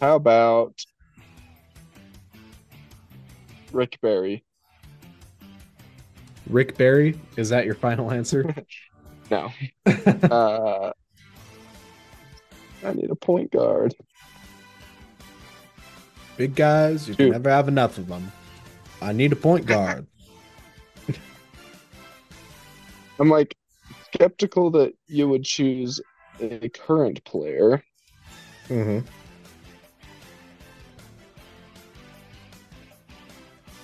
[0.00, 0.80] How about
[3.72, 4.44] Rick Barry?
[6.48, 8.54] Rick Barry, is that your final answer?
[9.30, 9.50] No.
[10.30, 10.92] Uh,
[12.82, 13.94] I need a point guard.
[16.38, 18.32] Big guys, you can never have enough of them.
[19.02, 20.06] I need a point guard.
[23.18, 23.56] I'm like
[24.12, 26.00] skeptical that you would choose
[26.40, 27.82] a current player.
[28.68, 29.06] mm-hmm.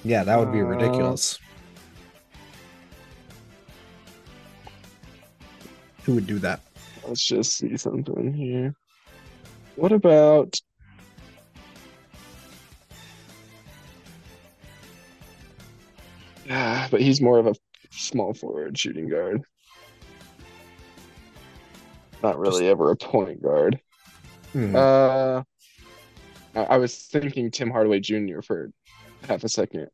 [0.05, 1.39] Yeah, that would be Uh, ridiculous.
[6.05, 6.61] Who would do that?
[7.07, 8.75] Let's just see something here.
[9.77, 10.61] What about
[16.51, 17.55] Ah, but he's more of a
[17.91, 19.43] small forward shooting guard.
[22.23, 23.81] Not really ever a point guard.
[24.53, 24.77] Hmm.
[24.77, 25.43] Uh,
[26.55, 28.41] I, I was thinking Tim Hardaway Jr.
[28.43, 28.71] for
[29.25, 29.89] half a second,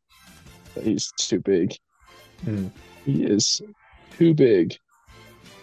[0.81, 1.75] he's too big.
[2.43, 2.67] Hmm.
[3.05, 3.61] He is
[4.17, 4.77] too big.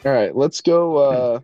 [0.05, 0.97] All right, let's go.
[0.97, 1.41] Uh,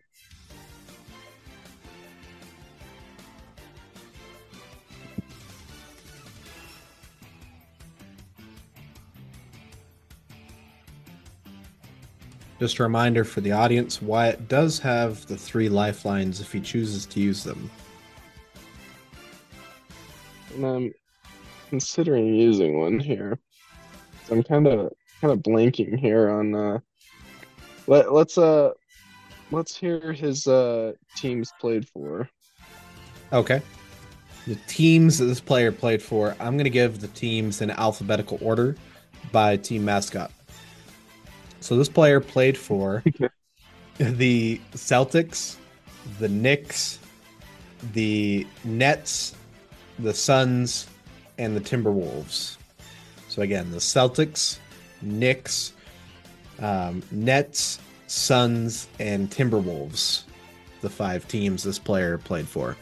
[12.61, 17.05] Just a reminder for the audience Wyatt does have the three lifelines if he chooses
[17.07, 17.69] to use them.
[20.55, 20.95] and I'm
[21.75, 23.37] considering using one here.
[24.31, 26.55] I'm kind of kind of blanking here on.
[26.55, 26.79] Uh,
[27.89, 28.71] let let's uh
[29.51, 32.31] let's hear his uh teams played for.
[33.33, 33.61] Okay.
[34.47, 38.39] The teams that this player played for, I'm going to give the teams in alphabetical
[38.41, 38.77] order
[39.33, 40.31] by team mascot.
[41.59, 43.03] So this player played for
[43.99, 45.57] the Celtics,
[46.21, 46.99] the Knicks,
[47.95, 49.35] the Nets,
[49.99, 50.87] the Suns,
[51.39, 52.57] and the Timberwolves.
[53.29, 54.59] So again, the Celtics,
[55.03, 55.73] Knicks,
[56.61, 60.23] um, Nets, Suns, and Timberwolves.
[60.83, 62.77] The five teams this player played for.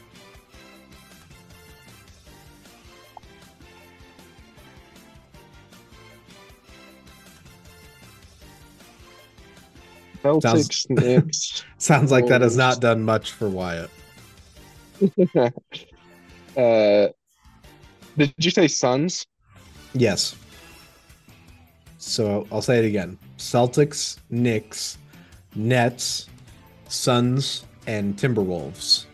[10.23, 11.65] Celtics, Sounds- Knicks.
[11.79, 13.91] Sounds like that has not done much for Wyatt.
[16.57, 17.09] uh,
[18.17, 19.27] did you say Suns?
[19.95, 20.37] Yes.
[21.99, 24.99] So I'll say it again Celtics, Knicks,
[25.55, 26.29] Nets,
[26.89, 29.07] Suns, and Timberwolves.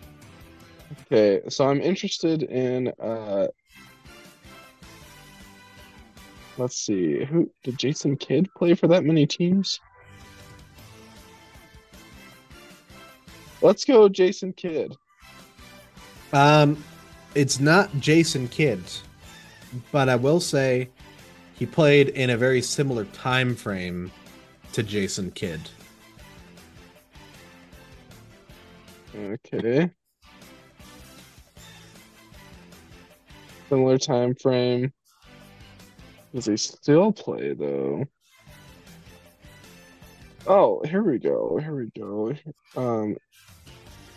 [1.02, 3.48] Okay, so I'm interested in uh
[6.58, 9.80] let's see, who did Jason Kidd play for that many teams?
[13.60, 14.96] Let's go Jason Kidd.
[16.32, 16.82] Um,
[17.38, 18.82] it's not Jason Kidd,
[19.92, 20.88] but I will say
[21.54, 24.10] he played in a very similar time frame
[24.72, 25.60] to Jason Kidd.
[29.14, 29.88] Okay.
[33.68, 34.92] Similar time frame.
[36.34, 38.04] Does he still play though?
[40.44, 41.60] Oh, here we go.
[41.62, 42.34] Here we go.
[42.76, 43.16] Um,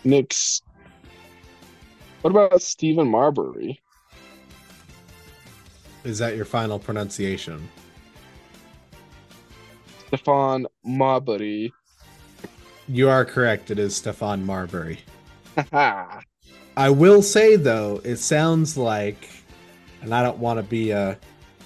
[0.02, 0.60] Knicks.
[2.22, 3.80] What about Stephen Marbury?
[6.04, 7.68] Is that your final pronunciation?
[10.10, 11.72] Stephon Marbury.
[12.86, 13.72] You are correct.
[13.72, 15.00] It is Stephon Marbury.
[15.72, 19.28] I will say though, it sounds like,
[20.00, 21.18] and I don't want to be a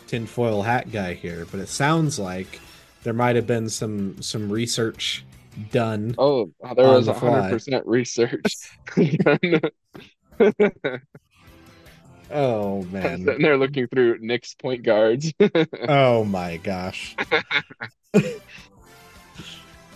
[0.07, 2.61] tinfoil hat guy here, but it sounds like
[3.03, 5.25] there might have been some some research
[5.71, 6.15] done.
[6.17, 8.57] Oh, there was hundred percent research.
[12.31, 13.25] Oh I'm man.
[13.25, 15.33] sitting there looking through Knicks point guards.
[15.89, 17.15] Oh my gosh.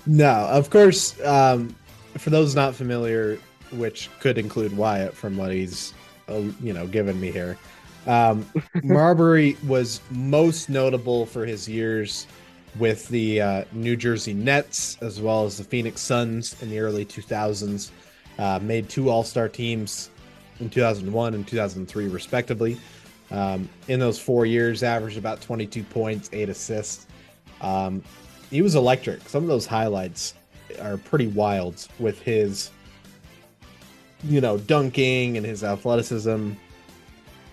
[0.07, 1.21] no, of course.
[1.25, 1.75] Um,
[2.17, 3.39] for those not familiar,
[3.73, 5.93] which could include Wyatt from what he's,
[6.29, 7.59] uh, you know, given me here,
[8.07, 8.49] um,
[8.85, 12.27] Marbury was most notable for his years
[12.79, 17.05] with the uh, New Jersey Nets as well as the Phoenix Suns in the early
[17.05, 17.91] 2000s.
[18.39, 20.11] Uh, made two All Star teams
[20.61, 22.79] in 2001 and 2003, respectively.
[23.31, 27.07] Um, in those four years, averaged about 22 points, eight assists.
[27.61, 28.03] Um,
[28.51, 29.29] he was electric.
[29.29, 30.35] Some of those highlights
[30.81, 32.71] are pretty wild with his,
[34.25, 36.53] you know, dunking and his athleticism.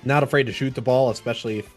[0.03, 1.73] Not afraid to shoot the ball, especially if,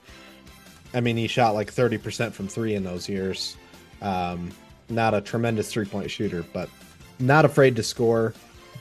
[0.95, 3.57] I mean, he shot like 30% from three in those years.
[4.01, 4.51] Um,
[4.89, 6.69] not a tremendous three point shooter, but
[7.19, 8.35] not afraid to score.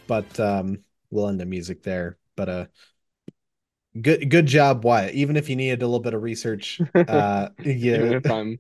[0.08, 0.80] But um,
[1.12, 2.18] we'll end the music there.
[2.39, 2.65] But uh,
[4.01, 5.15] good good job, Wyatt.
[5.15, 7.49] Even if you needed a little bit of research, uh,
[7.91, 8.59] Even yeah, if I'm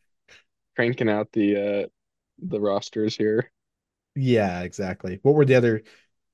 [0.75, 1.87] cranking out the uh
[2.39, 3.51] the rosters here.
[4.15, 5.19] yeah, exactly.
[5.23, 5.83] What were the other?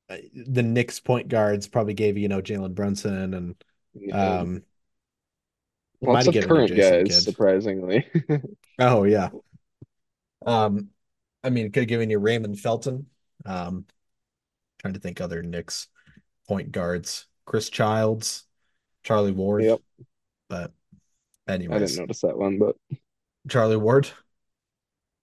[0.10, 4.46] uh, The Knicks point guards probably gave you, you know, Jalen Brunson and Yeah.
[4.46, 4.64] um.
[6.02, 7.24] Lots of current guys, Kidd.
[7.24, 8.06] surprisingly.
[8.80, 9.32] Oh yeah.
[10.46, 10.90] Um,
[11.44, 13.08] I mean, could have given you Raymond Felton.
[13.46, 13.86] Um,
[14.80, 15.88] trying to think other Knicks
[16.48, 17.28] point guards.
[17.46, 18.46] Chris Childs,
[19.04, 19.64] Charlie Ward.
[19.64, 19.82] Yep.
[20.50, 20.72] But
[21.48, 21.76] anyways.
[21.76, 22.76] I didn't notice that one, but
[23.50, 24.10] Charlie Ward.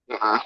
[0.09, 0.39] uh,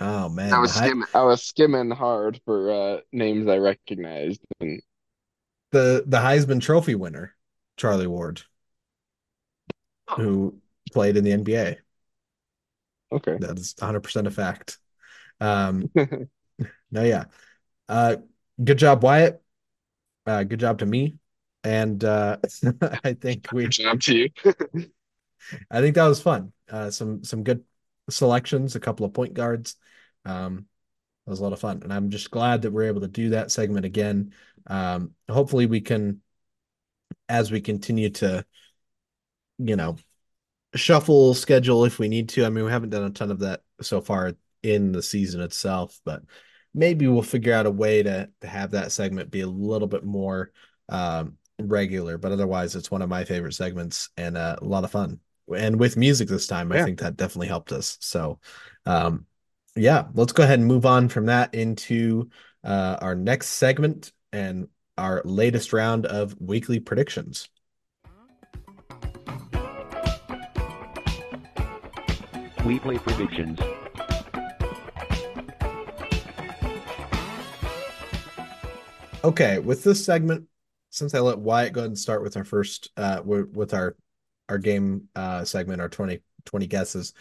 [0.00, 4.40] Oh man, I was the, skimming I was skimming hard for uh names I recognized
[4.60, 4.80] and
[5.72, 7.34] the the Heisman Trophy winner,
[7.76, 8.42] Charlie Ward,
[10.10, 10.60] who
[10.92, 11.76] played in the NBA.
[13.10, 13.36] okay.
[13.40, 14.78] That is 100% a fact.
[15.40, 15.90] Um,
[16.90, 17.24] no, yeah.
[17.88, 18.16] Uh,
[18.62, 19.42] good job, Wyatt.
[20.28, 21.16] Uh, good job to me.
[21.64, 22.36] And uh,
[23.04, 24.28] I think we Good job to you.
[25.70, 26.52] I think that was fun.
[26.70, 27.64] Uh, some some good
[28.10, 29.76] selections, a couple of point guards.
[30.26, 30.66] Um,
[31.26, 33.30] it was a lot of fun, and I'm just glad that we're able to do
[33.30, 34.34] that segment again.
[34.66, 36.20] Um, hopefully, we can,
[37.28, 38.44] as we continue to,
[39.58, 39.96] you know,
[40.74, 42.44] shuffle schedule if we need to.
[42.44, 46.00] I mean, we haven't done a ton of that so far in the season itself,
[46.04, 46.22] but
[46.74, 50.04] maybe we'll figure out a way to to have that segment be a little bit
[50.04, 50.50] more
[50.88, 52.18] um, regular.
[52.18, 55.20] But otherwise, it's one of my favorite segments and uh, a lot of fun.
[55.54, 57.96] And with music this time, I think that definitely helped us.
[58.00, 58.38] So,
[58.84, 59.26] um,
[59.74, 62.30] Yeah, let's go ahead and move on from that into
[62.64, 67.48] uh, our next segment and our latest round of weekly predictions.
[72.66, 73.58] Weekly predictions.
[79.24, 80.46] Okay, with this segment,
[80.90, 83.96] since I let Wyatt go ahead and start with our first uh with our
[84.48, 87.14] our game uh segment, our 20 20 guesses,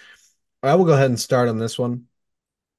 [0.61, 2.05] I will go ahead and start on this one.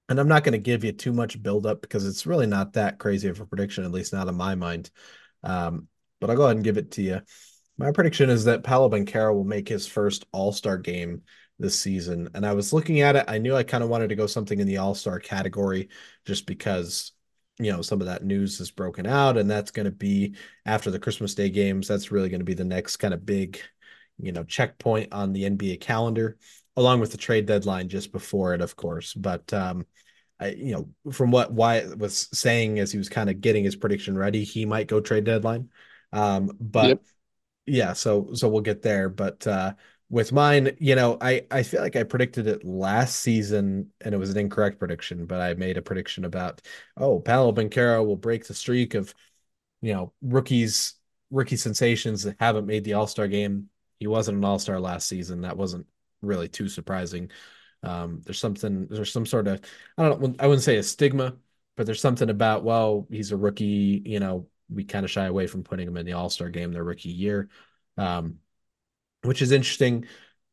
[0.08, 2.72] And I'm not going to give you too much build up because it's really not
[2.74, 4.90] that crazy of a prediction, at least not in my mind.
[5.42, 5.88] Um,
[6.20, 7.20] but I'll go ahead and give it to you.
[7.76, 11.22] My prediction is that Paolo Banchero will make his first All-Star game
[11.58, 12.30] this season.
[12.34, 14.58] And I was looking at it, I knew I kind of wanted to go something
[14.58, 15.90] in the All-Star category
[16.24, 17.12] just because,
[17.59, 20.34] you know, some of that news is broken out, and that's going to be
[20.66, 21.88] after the Christmas Day games.
[21.88, 23.61] That's really going to be the next kind of big,
[24.18, 26.38] you know, checkpoint on the NBA calendar,
[26.76, 29.14] along with the trade deadline just before it, of course.
[29.14, 29.86] But um,
[30.40, 30.72] I, you
[31.04, 34.44] know, from what Wyatt was saying as he was kind of getting his prediction ready,
[34.44, 35.70] he might go trade deadline.
[36.12, 37.02] Um, but Yep.
[37.66, 39.09] yeah, so so we'll get there.
[39.09, 39.74] But uh
[40.11, 44.18] with mine, you know, I I feel like I predicted it last season and it
[44.18, 46.62] was an incorrect prediction, but I made a prediction about
[46.96, 49.14] oh, Paolo Banchero will break the streak of,
[49.82, 50.94] you know, rookies,
[51.30, 53.68] rookie sensations that haven't made the All-Star game.
[54.00, 55.42] He wasn't an All-Star last season.
[55.42, 55.86] That wasn't
[56.22, 57.30] really too surprising.
[57.82, 59.61] Um, there's something, there's some sort of,
[59.96, 61.36] I don't know, I wouldn't say a stigma,
[61.76, 65.46] but there's something about, well, he's a rookie, you know, we kind of shy away
[65.46, 67.48] from putting him in the All-Star game their rookie year.
[67.96, 68.38] Um,
[69.22, 70.06] which is interesting.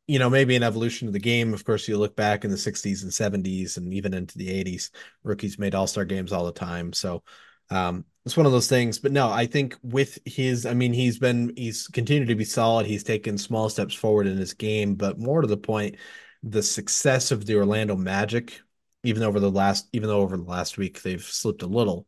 [0.07, 1.53] You know, maybe an evolution of the game.
[1.53, 4.91] Of course, you look back in the 60s and 70s and even into the 80s,
[5.23, 6.93] rookies made all-star games all the time.
[6.93, 7.23] So
[7.71, 8.99] um, it's one of those things.
[8.99, 12.85] But no, I think with his, I mean, he's been, he's continued to be solid.
[12.85, 15.95] He's taken small steps forward in his game, but more to the point,
[16.43, 18.59] the success of the Orlando Magic,
[19.03, 22.07] even over the last, even though over the last week they've slipped a little,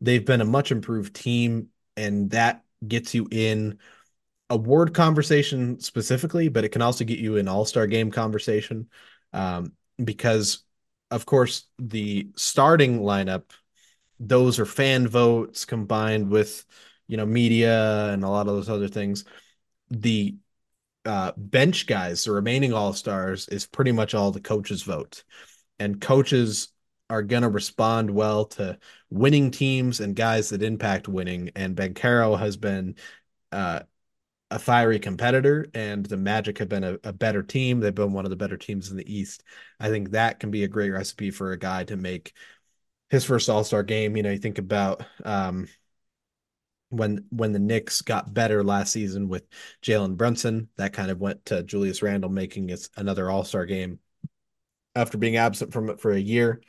[0.00, 1.68] they've been a much improved team.
[1.96, 3.78] And that gets you in
[4.52, 8.88] award conversation specifically, but it can also get you an all-star game conversation.
[9.32, 9.72] Um,
[10.02, 10.62] because
[11.10, 13.44] of course the starting lineup,
[14.20, 16.64] those are fan votes combined with,
[17.08, 19.24] you know, media and a lot of those other things.
[19.90, 20.36] The
[21.06, 25.24] uh, bench guys, the remaining all-stars, is pretty much all the coaches vote.
[25.78, 26.68] And coaches
[27.08, 28.78] are going to respond well to
[29.10, 31.50] winning teams and guys that impact winning.
[31.56, 32.96] And Banchero has been
[33.50, 33.80] uh,
[34.52, 37.80] a fiery competitor, and the Magic have been a, a, better team.
[37.80, 39.42] They've been one of the better teams in the East.
[39.80, 42.34] I think that can be a great recipe for a guy to make
[43.08, 44.14] his first All Star game.
[44.14, 45.68] You know, you think about um,
[46.90, 49.44] when when the Knicks got better last season with
[49.82, 54.00] Jalen Brunson, that kind of went to Julius Randle making it another All Star game
[54.94, 56.60] after being absent from it for a year.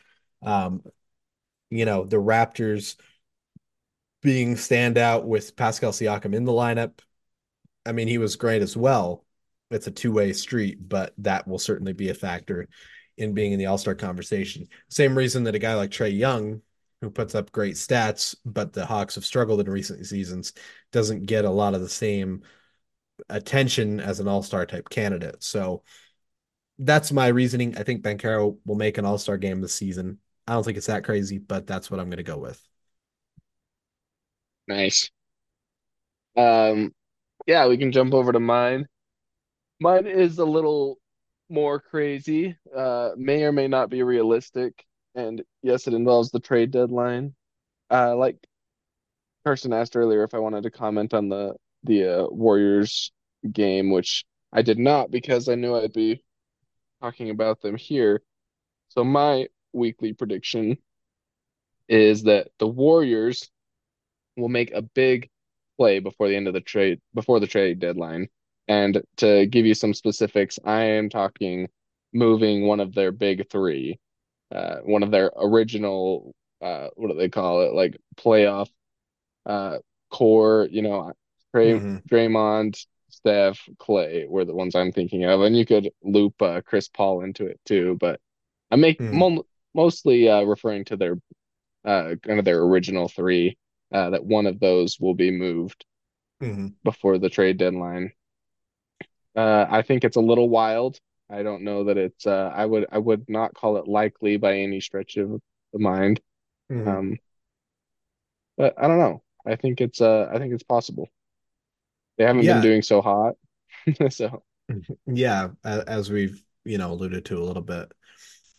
[0.42, 0.84] Um,
[1.70, 2.96] you know, the Raptors
[4.22, 7.00] being standout with Pascal Siakam in the lineup
[7.86, 9.26] I mean, he was great as well.
[9.72, 12.68] It's a two-way street, but that will certainly be a factor
[13.18, 14.68] in being in the All-Star conversation.
[14.90, 16.62] Same reason that a guy like Trae Young,
[17.02, 20.54] who puts up great stats, but the Hawks have struggled in recent seasons,
[20.92, 22.44] doesn't get a lot of the same
[23.30, 25.44] attention as an All-Star type candidate.
[25.44, 25.84] So
[26.80, 27.78] that's my reasoning.
[27.78, 30.20] I think Banchero will make an All-Star game this season.
[30.48, 32.62] I don't think it's that crazy, but that's what I'm going to go with.
[34.68, 35.10] Nice.
[36.36, 36.94] Um,
[37.46, 38.88] yeah, we can jump over to mine.
[39.80, 40.98] Mine is a little
[41.50, 44.86] more crazy, uh, may or may not be realistic.
[45.16, 47.36] And yes, it involves the trade deadline.
[47.92, 48.38] Uh, like
[49.46, 53.12] Karston asked earlier if I wanted to comment on the the uh, Warriors
[53.52, 56.24] game, which I did not because I knew I'd be
[57.02, 58.22] talking about them here.
[58.90, 60.78] So my weekly prediction
[61.90, 63.50] is that the Warriors
[64.38, 65.30] will make a big
[65.84, 68.28] play before the end of the trade before the trade deadline.
[68.68, 71.70] And to give you some specifics, I am talking
[72.14, 74.00] moving one of their big three,
[74.54, 78.70] uh, one of their original, uh, what do they call it, like playoff
[79.46, 79.78] uh,
[80.12, 80.68] core.
[80.72, 81.14] You know,
[81.54, 81.98] Dray- Mm-hmm.
[82.10, 86.88] Draymond, Steph, Klay were the ones I'm thinking of, and you could loop uh, Chris
[86.90, 87.98] Paul into it too.
[88.00, 88.20] But
[88.72, 89.24] I make Mm-hmm.
[89.30, 91.18] mo mostly uh, referring to their
[91.86, 93.58] uh, kind of their original three.
[93.94, 95.86] Uh, that one of those will be moved
[96.42, 96.68] Mm-hmm.
[96.84, 98.12] before the trade deadline.
[99.34, 101.00] Uh, I think it's a little wild.
[101.30, 102.28] I don't know that it's.
[102.28, 102.86] Uh, I would.
[102.92, 105.40] I would not call it likely by any stretch of
[105.72, 106.20] the mind.
[106.70, 106.88] Mm-hmm.
[106.90, 107.20] Um,
[108.58, 109.24] but I don't know.
[109.48, 110.02] I think it's.
[110.02, 111.08] Uh, I think it's possible.
[112.18, 113.36] They haven't been doing so hot,
[114.10, 114.44] so
[115.08, 117.92] yeah, as we've, you know, alluded to a little bit.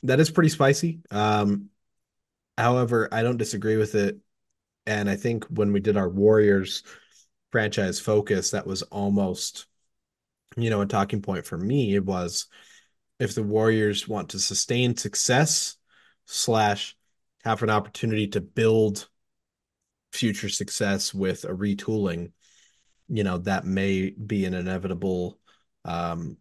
[0.05, 1.01] that is pretty spicy.
[1.11, 1.69] Um,
[2.59, 4.17] however, I don't disagree with it.
[4.87, 6.83] And I think when we did our Warriors
[7.53, 9.67] franchise focus, that was almost,
[10.57, 11.95] you know, a talking point for me.
[11.95, 12.47] It was
[13.19, 15.77] if the Warriors want to sustain success
[16.27, 16.97] slash
[17.45, 19.09] have an opportunity to build
[20.13, 22.33] future success with a retooling,
[23.09, 25.39] you know, that may be an inevitable
[25.85, 26.37] um,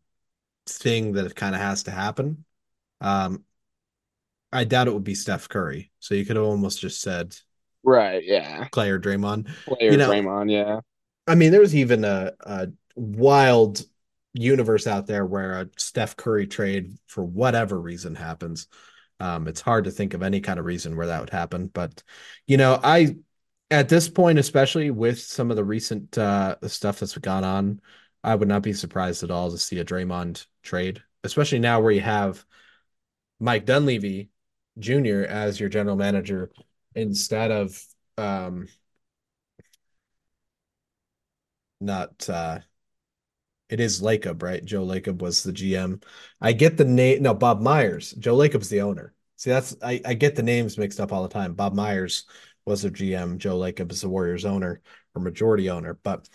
[0.66, 2.46] thing that kind of has to happen.
[3.02, 3.44] Um,
[4.52, 5.92] I doubt it would be Steph Curry.
[6.00, 7.36] So you could have almost just said
[7.84, 8.68] Right, yeah.
[8.72, 9.48] Klay or Draymond.
[9.66, 10.80] Player You know- Draymond, yeah.
[11.26, 13.82] I mean, there's even a, a wild
[14.34, 18.68] universe out there where a Steph Curry trade for whatever reason happens.
[19.20, 22.04] Um, it's hard to think of any kind of reason where that would happen, but
[22.46, 23.16] you know, I
[23.72, 27.80] at this point, especially with some of the recent uh, stuff that's gone on,
[28.24, 31.92] I would not be surprised at all to see a Draymond trade, especially now where
[31.92, 32.44] you have
[33.40, 34.30] Mike Dunleavy
[34.78, 35.24] Jr.
[35.24, 36.52] as your general manager
[36.96, 37.84] instead of
[38.18, 38.68] um,
[41.80, 42.60] not uh
[43.70, 44.64] it is Lacob, right?
[44.64, 46.04] Joe Lacob was the GM.
[46.40, 48.12] I get the name no, Bob Myers.
[48.12, 49.14] Joe Lacob's the owner.
[49.38, 51.54] See, that's I, I get the names mixed up all the time.
[51.54, 52.26] Bob Myers
[52.66, 53.38] was their GM.
[53.38, 54.82] Joe Lacob is the Warriors owner
[55.16, 55.98] or majority owner.
[56.04, 56.30] But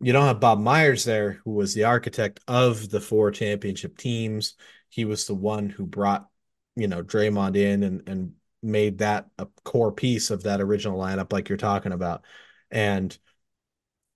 [0.00, 4.54] you don't have Bob Myers there, who was the architect of the four championship teams.
[4.88, 6.26] He was the one who brought,
[6.74, 8.32] you know, Draymond in and and
[8.62, 12.24] made that a core piece of that original lineup, like you're talking about.
[12.70, 13.16] And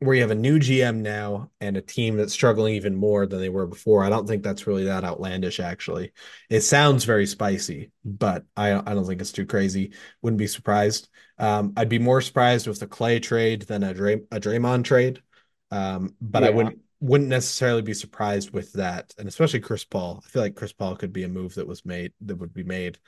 [0.00, 3.40] where you have a new GM now and a team that's struggling even more than
[3.40, 4.04] they were before.
[4.04, 6.12] I don't think that's really that outlandish, actually.
[6.50, 9.92] It sounds very spicy, but I, I don't think it's too crazy.
[10.20, 11.08] Wouldn't be surprised.
[11.38, 15.22] Um, I'd be more surprised with the Klay trade than a, Dray, a Draymond trade.
[15.70, 20.22] Um, but I wouldn't wouldn't necessarily be surprised with that, and especially Chris Paul.
[20.24, 22.62] I feel like Chris Paul could be a move that was made that would be
[22.62, 22.98] made.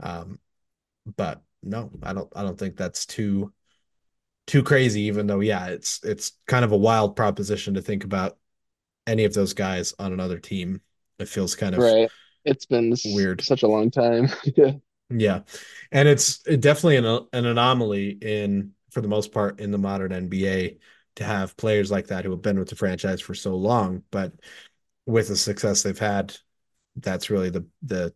[0.00, 0.40] Um,
[1.16, 3.52] but no, I don't I don't think that's too
[4.46, 8.38] too crazy, even though, yeah, it's it's kind of a wild proposition to think about
[9.06, 10.80] any of those guys on another team.
[11.18, 12.10] It feels kind of Right.
[12.44, 13.40] It's been Weird.
[13.40, 14.28] such a long time.
[14.56, 14.72] Yeah.
[15.10, 15.42] yeah,
[15.92, 20.78] and it's definitely an an anomaly in for the most part in the modern NBA
[21.16, 24.32] to have players like that who have been with the franchise for so long, but
[25.06, 26.36] with the success they've had,
[26.96, 28.14] that's really the the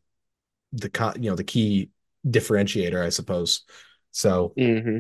[0.73, 1.91] the you know the key
[2.27, 3.63] differentiator, I suppose.
[4.11, 4.99] So hmm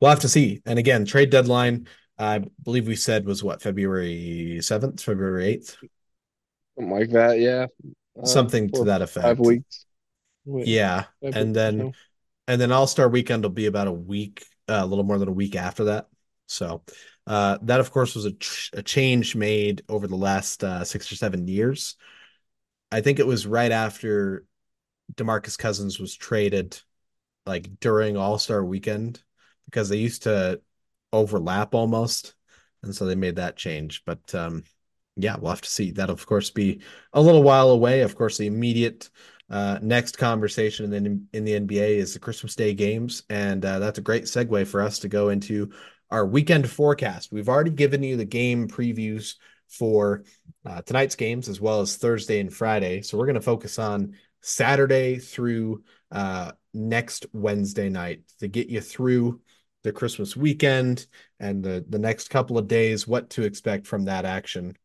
[0.00, 0.62] We'll have to see.
[0.64, 1.86] And again, trade deadline,
[2.18, 5.76] I believe we said was what, February 7th, February 8th?
[6.78, 7.66] Something like that, yeah.
[8.18, 9.24] Uh, Something to that effect.
[9.24, 9.84] Five weeks.
[10.46, 11.04] Wait, Yeah.
[11.22, 11.92] five And weeks, then
[12.48, 15.32] and then All-Star weekend will be about a week, uh, a little more than a
[15.32, 16.08] week after that.
[16.46, 16.82] So
[17.26, 21.12] uh, that of course was a, tr- a change made over the last uh, six
[21.12, 21.96] or seven years.
[22.90, 24.44] I think it was right after
[25.14, 26.78] DeMarcus Cousins was traded
[27.46, 29.22] like during All-Star weekend
[29.64, 30.60] because they used to
[31.12, 32.34] overlap almost.
[32.82, 34.02] And so they made that change.
[34.04, 34.64] But um
[35.16, 35.90] yeah, we'll have to see.
[35.90, 36.80] That'll of course be
[37.12, 38.00] a little while away.
[38.00, 39.10] Of course, the immediate
[39.50, 43.24] uh next conversation in, the, in the NBA is the Christmas Day games.
[43.28, 45.72] And uh, that's a great segue for us to go into
[46.10, 47.32] our weekend forecast.
[47.32, 49.34] We've already given you the game previews
[49.68, 50.24] for
[50.66, 53.02] uh, tonight's games as well as Thursday and Friday.
[53.02, 58.80] So we're going to focus on Saturday through uh, next Wednesday night to get you
[58.80, 59.40] through
[59.82, 61.06] the Christmas weekend
[61.38, 64.76] and the the next couple of days, what to expect from that action.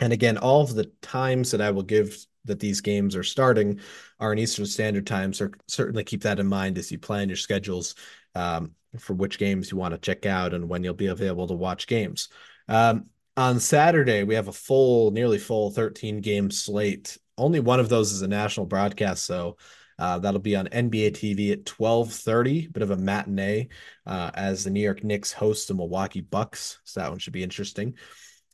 [0.00, 3.80] And again, all of the times that I will give that these games are starting
[4.20, 5.32] are in Eastern Standard Time.
[5.32, 7.94] So certainly keep that in mind as you plan your schedules
[8.34, 11.54] um, for which games you want to check out and when you'll be available to
[11.54, 12.28] watch games.
[12.68, 17.18] Um, on Saturday, we have a full, nearly full 13 game slate.
[17.38, 19.56] Only one of those is a national broadcast, so
[19.98, 23.68] uh, that'll be on NBA TV at 12:30, bit of a matinee
[24.06, 26.78] uh, as the New York Knicks host the Milwaukee Bucks.
[26.84, 27.94] So that one should be interesting.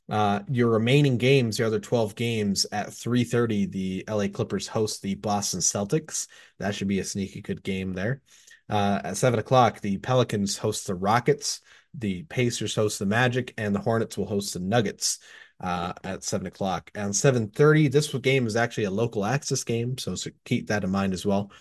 [0.09, 5.15] Uh, your remaining games, the other 12 games at 3:30, the LA Clippers host the
[5.15, 6.27] Boston Celtics.
[6.59, 8.21] That should be a sneaky good game there.
[8.69, 11.61] Uh, at seven o'clock, the Pelicans host the Rockets,
[11.93, 15.19] the Pacers host the Magic, and the Hornets will host the Nuggets
[15.63, 16.91] uh, at seven o'clock.
[16.93, 20.83] And seven thirty, this game is actually a local access game, so, so keep that
[20.83, 21.51] in mind as well.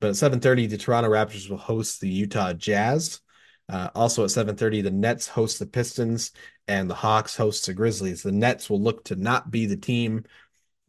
[0.00, 3.20] But at seven thirty, the Toronto Raptors will host the Utah Jazz.
[3.68, 6.32] Uh, also at seven thirty, the Nets host the Pistons,
[6.66, 8.22] and the Hawks host the Grizzlies.
[8.22, 10.24] The Nets will look to not be the team,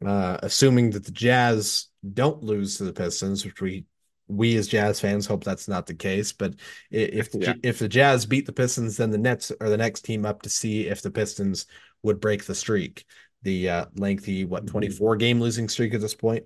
[0.03, 3.85] uh, assuming that the Jazz don't lose to the Pistons, which we
[4.27, 6.31] we as Jazz fans hope that's not the case.
[6.31, 6.55] But
[6.89, 7.53] if the, Yeah.
[7.63, 10.49] if the Jazz beat the Pistons, then the Nets are the next team up to
[10.49, 11.65] see if the Pistons
[12.03, 13.05] would break the streak,
[13.43, 16.45] the uh, lengthy what twenty four game losing streak at this point.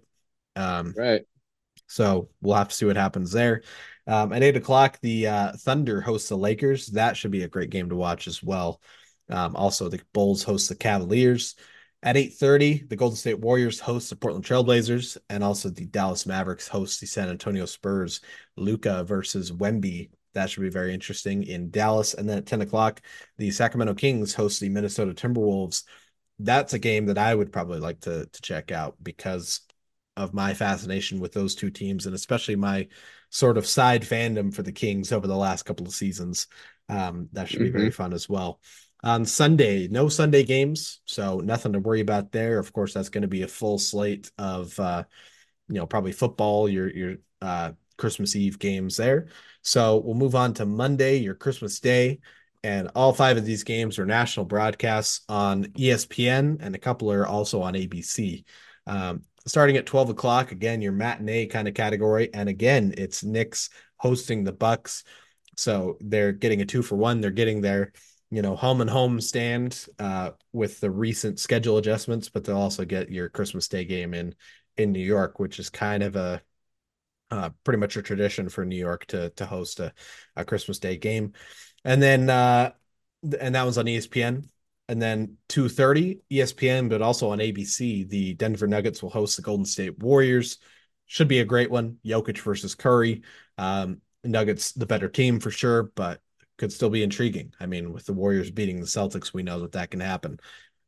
[0.56, 1.24] Um, Right.
[1.88, 3.62] So we'll have to see what happens there.
[4.08, 6.88] Um, at eight o'clock, the uh, Thunder hosts the Lakers.
[6.88, 8.82] That should be a great game to watch as well.
[9.30, 11.56] Um, also, the Bulls host the Cavaliers.
[12.04, 16.68] At 8:30, the Golden State Warriors host the Portland Trailblazers, and also the Dallas Mavericks
[16.68, 18.22] host the San Antonio Spurs.
[18.58, 20.12] Luka versus Wemby.
[20.36, 22.14] That should be very interesting in Dallas.
[22.14, 23.02] And then at 10 o'clock,
[23.38, 25.84] the Sacramento Kings host the Minnesota Timberwolves.
[26.38, 29.62] That's a game that I would probably like to to check out because
[30.18, 32.88] of my fascination with those two teams, and especially my
[33.30, 36.48] sort of side fandom for the Kings over the last couple of seasons.
[36.88, 37.78] Um, that should be mm-hmm.
[37.78, 38.60] very fun as well
[39.06, 39.88] on Sunday.
[39.88, 42.60] No Sunday games, so nothing to worry about there.
[42.60, 45.04] Of course, that's going to be a full slate of uh,
[45.70, 49.28] you know probably football, your your uh, Christmas Eve games there.
[49.66, 52.20] So we'll move on to Monday, your Christmas Day,
[52.64, 57.26] and all five of these games are national broadcasts on ESPN, and a couple are
[57.26, 58.44] also on ABC.
[58.86, 63.72] Um, starting at 12 o'clock, again, your matinee kind of category, and again, it's Knicks
[63.98, 65.04] hosting the Bucks.
[65.58, 67.20] So they're getting a two for one.
[67.20, 67.92] They're getting their
[68.30, 72.86] you know home and home stand uh, with the recent schedule adjustments, but they'll also
[72.86, 74.36] get your Christmas Day game in
[74.78, 76.42] in New York, which is kind of a
[77.32, 79.94] uh, pretty much a tradition for New York to to host a,
[80.36, 81.34] a Christmas Day game,
[81.84, 82.72] and then uh,
[83.40, 84.48] and that was on ESPN.
[84.88, 89.66] And then 2:30 ESPN, but also on ABC, the Denver Nuggets will host the Golden
[89.66, 90.60] State Warriors.
[91.08, 91.98] Should be a great one.
[92.06, 93.24] Jokic versus Curry.
[93.58, 96.20] Um, Nuggets the better team for sure, but
[96.58, 97.54] could still be intriguing.
[97.60, 100.40] I mean, with the Warriors beating the Celtics, we know that that can happen.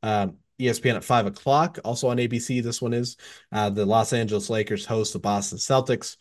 [0.04, 2.64] Um, ESPN at five o'clock, also on ABC.
[2.64, 3.18] This one is
[3.52, 6.18] uh, the Los Angeles Lakers host the Boston Celtics.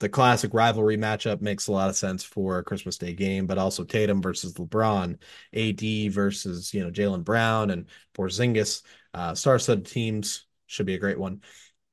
[0.00, 3.58] The classic rivalry matchup makes a lot of sense for a Christmas Day game, but
[3.58, 5.18] also Tatum versus LeBron,
[5.54, 8.82] AD versus you know Jaylen Brown and Porzingis.
[9.12, 11.42] Uh, star-studded teams should be a great one.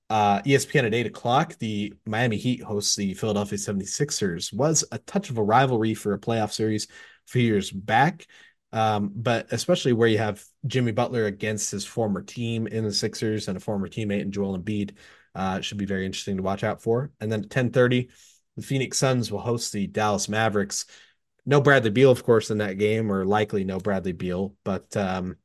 [0.09, 4.53] Uh, ESPN at 8 o'clock, the Miami Heat hosts the Philadelphia 76ers.
[4.53, 8.25] Was a touch of a rivalry for a playoff series a few years back,
[8.71, 13.49] um, but especially where you have Jimmy Butler against his former team in the Sixers
[13.49, 14.95] and a former teammate in Joel Embiid.
[15.37, 17.11] Uh, should be very interesting to watch out for.
[17.21, 18.09] And then at 10:30,
[18.55, 20.85] the Phoenix Suns will host the Dallas Mavericks.
[21.45, 25.37] No Bradley Beal, of course, in that game, or likely no Bradley Beal, but um,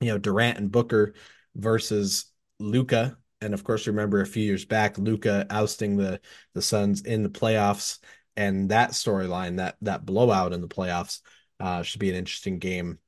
[0.00, 1.14] you know Durant and Booker
[1.54, 2.26] versus
[2.58, 3.16] Luka.
[3.40, 6.20] and of course remember a few years back Luka ousting the
[6.54, 7.98] the Suns in the playoffs
[8.36, 11.20] and that storyline that that blowout in the playoffs
[11.60, 12.98] uh, should be an interesting game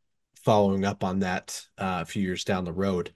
[0.45, 3.13] following up on that uh, a few years down the road.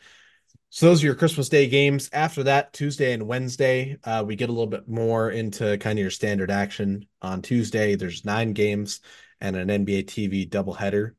[0.71, 2.11] So those are your Christmas Day games.
[2.13, 6.03] After that, Tuesday and Wednesday, uh, we get a little bit more into kind of
[6.03, 7.07] your standard action.
[7.23, 9.01] On Tuesday, there's nine games
[9.41, 11.13] and an NBA TV doubleheader.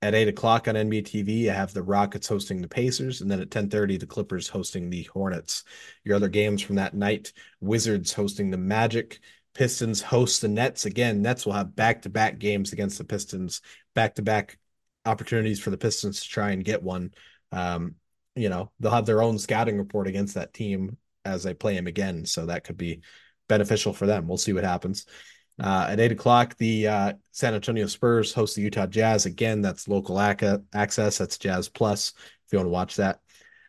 [0.00, 3.40] At eight o'clock on NBA TV, I have the Rockets hosting the Pacers, and then
[3.40, 5.64] at ten thirty, the Clippers hosting the Hornets.
[6.02, 9.20] Your other games from that night: Wizards hosting the Magic,
[9.54, 10.84] Pistons host the Nets.
[10.86, 13.60] Again, Nets will have back to back games against the Pistons,
[13.94, 14.58] back to back
[15.06, 17.12] opportunities for the Pistons to try and get one.
[17.52, 17.94] Um,
[18.34, 21.86] you know, they'll have their own scouting report against that team as they play him
[21.86, 23.00] again, so that could be
[23.48, 24.26] beneficial for them.
[24.26, 25.06] We'll see what happens.
[25.62, 29.24] Uh, at eight o'clock, the uh, San Antonio Spurs host the Utah Jazz.
[29.24, 31.18] Again, that's local ac- access.
[31.18, 33.20] That's Jazz Plus if you want to watch that.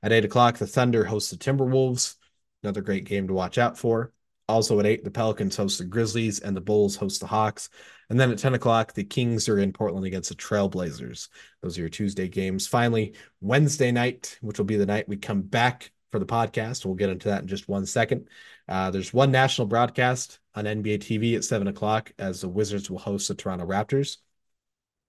[0.02, 2.16] At eight o'clock, the Thunder host the Timberwolves.
[2.64, 4.12] Another great game to watch out for.
[4.48, 7.70] Also at eight, the Pelicans host the Grizzlies and the Bulls host the Hawks.
[8.10, 11.30] And then at 10 o'clock, the Kings are in Portland against the Trailblazers.
[11.62, 12.68] Those are your Tuesday games.
[12.68, 16.86] Finally, Wednesday night, which will be the night we come back for the podcast.
[16.86, 18.30] We'll get into that in just one second.
[18.70, 23.00] Uh, there's one national broadcast on NBA TV at seven o'clock as the Wizards will
[23.00, 24.18] host the Toronto Raptors.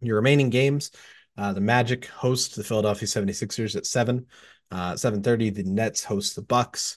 [0.01, 0.91] Your remaining games,
[1.37, 4.27] uh, the Magic host the Philadelphia 76ers at seven.
[4.71, 6.97] Uh, 7:30, the Nets host the Bucks.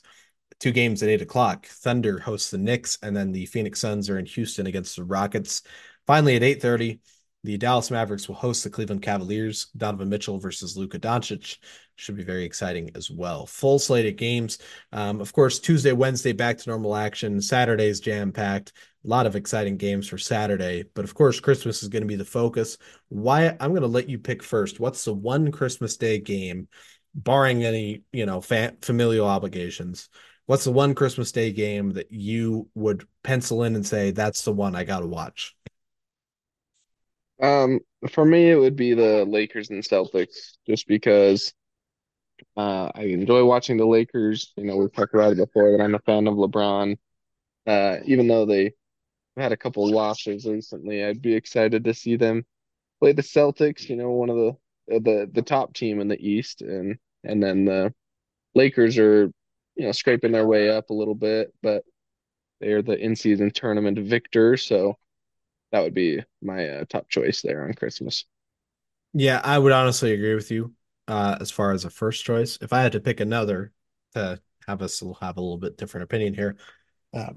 [0.60, 1.66] Two games at eight o'clock.
[1.68, 5.62] Thunder hosts the Knicks, and then the Phoenix Suns are in Houston against the Rockets.
[6.06, 7.00] Finally, at 8:30,
[7.44, 9.68] the Dallas Mavericks will host the Cleveland Cavaliers.
[9.78, 11.58] Donovan Mitchell versus Luka Doncic
[11.96, 13.46] should be very exciting as well.
[13.46, 14.58] Full slate of games.
[14.92, 17.42] Um, of course, Tuesday, Wednesday, back to normal action.
[17.42, 18.74] Saturday's jam packed.
[19.06, 20.84] A lot of exciting games for Saturday.
[20.94, 22.78] But of course, Christmas is going to be the focus.
[23.08, 24.82] Why I'm going to let you pick first.
[24.82, 26.68] What's the one Christmas Day game,
[27.16, 30.10] barring any you know fa- familial obligations?
[30.50, 34.52] What's the one Christmas Day game that you would pencil in and say that's the
[34.52, 35.56] one I got to watch?
[37.40, 41.54] Um, for me, it would be the Lakers and Celtics, just because
[42.58, 44.52] uh, I enjoy watching the Lakers.
[44.58, 46.98] You know, we've talked about it before that I'm a fan of LeBron.
[47.68, 48.74] Uh, even though they
[49.38, 52.44] had a couple losses recently, I'd be excited to see them
[53.00, 53.88] play the Celtics.
[53.88, 54.56] You know, one of the
[54.88, 57.94] the the top team in the East, and and then the
[58.56, 59.32] Lakers are
[59.80, 61.86] you know scraping their way up a little bit, but
[62.62, 64.98] They are the in-season tournament victor, so
[65.72, 68.26] that would be my uh, top choice there on Christmas.
[69.14, 70.74] Yeah, I would honestly agree with you
[71.08, 72.58] uh, as far as a first choice.
[72.62, 73.74] If I had to pick another
[74.14, 76.58] to have us have a little bit different opinion here,
[77.14, 77.34] uh,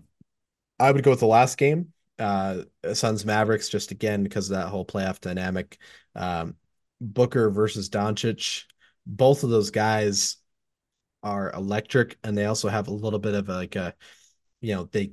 [0.78, 2.62] I would go with the last game, uh,
[2.94, 5.78] Suns Mavericks, just again because of that whole playoff dynamic.
[6.16, 6.56] Um,
[7.00, 8.64] Booker versus Doncic,
[9.06, 10.36] both of those guys
[11.22, 13.94] are electric, and they also have a little bit of like a,
[14.60, 15.12] you know, they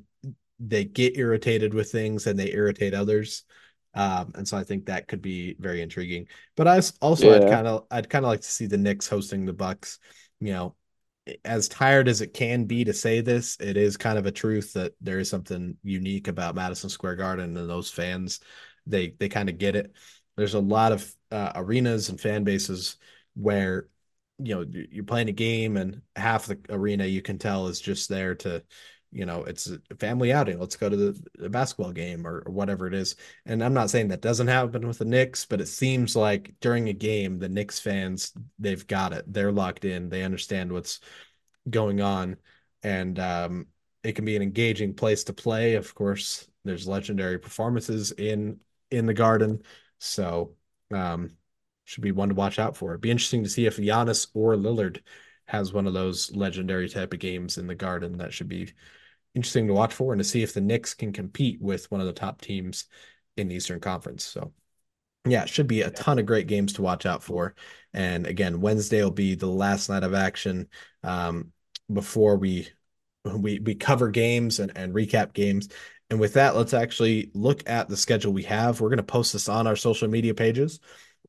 [0.60, 3.44] they get irritated with things and they irritate others.
[3.94, 6.28] Um, and so I think that could be very intriguing.
[6.56, 9.46] But I also I'd kind of I'd kind of like to see the Knicks hosting
[9.46, 10.00] the Bucks.
[10.40, 10.76] You know,
[11.44, 14.74] as tired as it can be to say this, it is kind of a truth
[14.74, 18.40] that there is something unique about Madison Square Garden and those fans.
[18.86, 19.94] They they kind of get it.
[20.38, 22.98] There's a lot of uh, arenas and fan bases
[23.36, 23.88] where
[24.40, 28.10] you know you're playing a game and half the arena you can tell is just
[28.10, 28.64] there to
[29.12, 30.60] you know it's a family outing.
[30.60, 33.16] Let's go to the, the basketball game or, or, whatever it is.
[33.46, 36.90] And i'm not saying that doesn't happen with the Knicks but it seems like during
[36.90, 39.26] a game the Knicks fans they've got it.
[39.32, 40.10] They're locked in.
[40.10, 41.00] They understand what's
[41.70, 42.38] going on.
[42.84, 43.68] And um,
[44.04, 45.76] it can be an engaging place to play.
[45.76, 48.60] Of course there's legendary performances in
[48.92, 49.64] in the garden.
[50.00, 50.56] So
[50.92, 51.32] um,
[51.90, 52.92] should be one to watch out for.
[52.92, 55.02] It'd be interesting to see if Giannis or Lillard
[55.46, 58.20] has one of those legendary type of games in the Garden.
[58.20, 58.72] That should be
[59.34, 62.06] interesting to watch for, and to see if the Knicks can compete with one of
[62.06, 62.86] the top teams
[63.38, 64.24] in the Eastern Conference.
[64.24, 64.54] So,
[65.26, 67.56] yeah, it should be a ton of great games to watch out for.
[67.92, 70.68] And again, Wednesday will be the last night of action
[71.04, 71.52] um,
[71.92, 72.68] before we
[73.26, 75.70] we we cover games and, and recap games.
[76.12, 78.80] And with that, let's actually look at the schedule we have.
[78.80, 80.80] We're going to post this on our social media pages.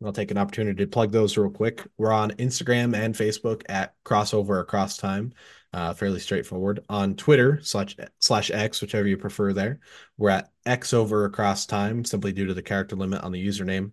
[0.04, 1.86] I'll take an opportunity to plug those real quick.
[1.98, 5.32] We're on Instagram and Facebook at Crossover Across Time.
[5.72, 6.80] Uh, fairly straightforward.
[6.88, 9.78] On Twitter slash slash X, whichever you prefer there,
[10.16, 13.92] we're at X over across time, simply due to the character limit on the username.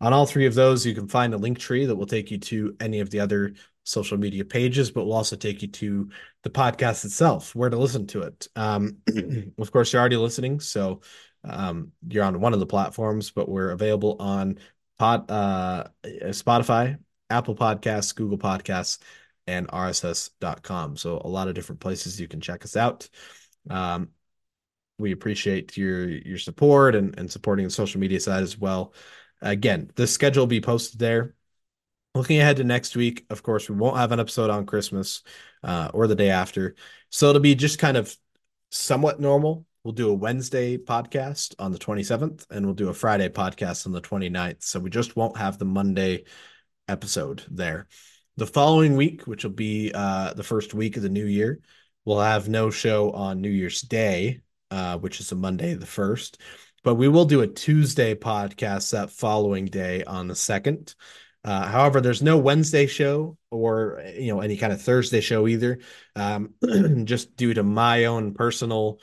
[0.00, 2.38] On all three of those, you can find a link tree that will take you
[2.38, 3.54] to any of the other
[3.84, 6.08] social media pages, but will also take you to
[6.42, 8.48] the podcast itself, where to listen to it.
[8.56, 8.98] Um,
[9.58, 11.02] of course, you're already listening, so
[11.44, 14.58] um, you're on one of the platforms, but we're available on
[14.98, 16.98] Pod, uh, Spotify,
[17.30, 18.98] Apple Podcasts, Google Podcasts,
[19.46, 20.96] and RSS.com.
[20.96, 23.08] So a lot of different places you can check us out.
[23.68, 24.10] Um,
[24.98, 28.94] we appreciate your your support and, and supporting the social media side as well.
[29.40, 31.34] Again, the schedule will be posted there.
[32.14, 35.22] Looking ahead to next week, of course, we won't have an episode on Christmas
[35.64, 36.76] uh, or the day after.
[37.10, 38.14] So it'll be just kind of
[38.70, 39.66] somewhat normal.
[39.84, 43.90] We'll do a Wednesday podcast on the 27th, and we'll do a Friday podcast on
[43.90, 44.62] the 29th.
[44.62, 46.22] So we just won't have the Monday
[46.86, 47.88] episode there.
[48.36, 51.58] The following week, which will be uh, the first week of the new year,
[52.04, 56.36] we'll have no show on New Year's Day, uh, which is a Monday the 1st.
[56.84, 60.94] But we will do a Tuesday podcast that following day on the 2nd.
[61.44, 65.80] Uh, however, there's no Wednesday show or you know any kind of Thursday show either,
[66.14, 66.54] um,
[67.04, 69.00] just due to my own personal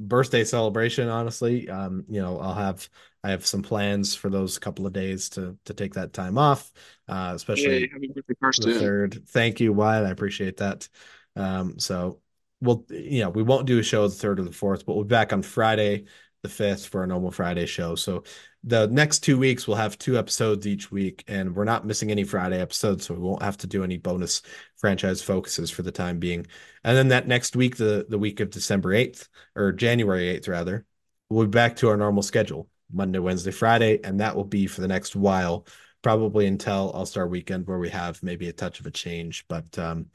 [0.00, 1.08] birthday celebration.
[1.08, 2.88] Honestly, um, you know I'll have
[3.22, 6.72] I have some plans for those couple of days to to take that time off,
[7.08, 9.28] uh, especially Yay, happy birthday, the third.
[9.28, 10.06] Thank you, Wyatt.
[10.06, 10.88] I appreciate that.
[11.36, 12.20] Um, so
[12.60, 15.04] we'll you know we won't do a show the third or the fourth, but we'll
[15.04, 16.06] be back on Friday
[16.42, 17.94] the fifth for a normal Friday show.
[17.94, 18.24] So
[18.62, 22.24] the next two weeks we'll have two episodes each week, and we're not missing any
[22.24, 24.42] Friday episodes, so we won't have to do any bonus
[24.76, 26.46] franchise focuses for the time being.
[26.84, 30.84] And then that next week, the the week of December eighth or January eighth rather,
[31.28, 34.82] we'll be back to our normal schedule: Monday, Wednesday, Friday, and that will be for
[34.82, 35.66] the next while,
[36.02, 39.46] probably until All Star Weekend, where we have maybe a touch of a change.
[39.48, 40.06] But um,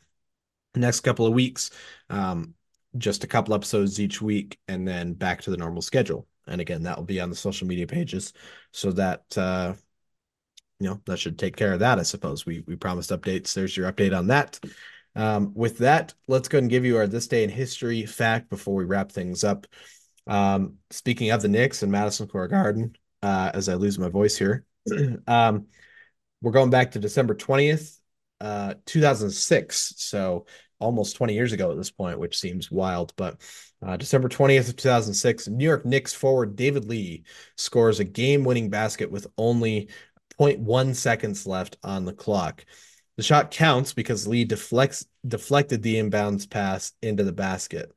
[0.76, 1.72] next couple of weeks,
[2.12, 2.54] um,
[2.98, 6.28] just a couple episodes each week, and then back to the normal schedule.
[6.48, 8.34] And again, that will be on the social media pages,
[8.72, 9.74] so that uh,
[10.80, 12.00] you know that should take care of that.
[12.00, 13.54] I suppose we we promised updates.
[13.54, 14.60] There's your update on that.
[15.16, 18.76] Um, with that, let's go and give you our this day in history fact before
[18.76, 19.66] we wrap things up.
[20.28, 24.38] Um, speaking of the Knicks and Madison Square Garden, uh, as I lose my voice
[24.38, 24.66] here,
[25.28, 25.68] um,
[26.42, 27.98] we're going back to December 20th,
[28.42, 29.94] uh, 2006.
[29.98, 30.46] So
[30.80, 33.14] almost 20 years ago at this point, which seems wild.
[33.16, 33.42] But
[33.86, 37.24] uh, December 20th of 2006, New York Knicks forward David Lee
[37.56, 39.90] scores a game-winning basket with only
[40.40, 42.66] 0.1 seconds left on the clock.
[43.18, 47.94] The shot counts because Lee deflects deflected the inbounds pass into the basket.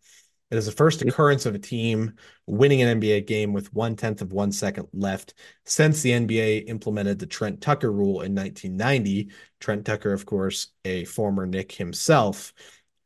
[0.51, 2.15] It is the first occurrence of a team
[2.47, 5.35] winning an NBA game with one tenth of one second left
[5.67, 9.31] since the NBA implemented the Trent Tucker rule in 1990.
[9.61, 12.53] Trent Tucker, of course, a former Knick himself.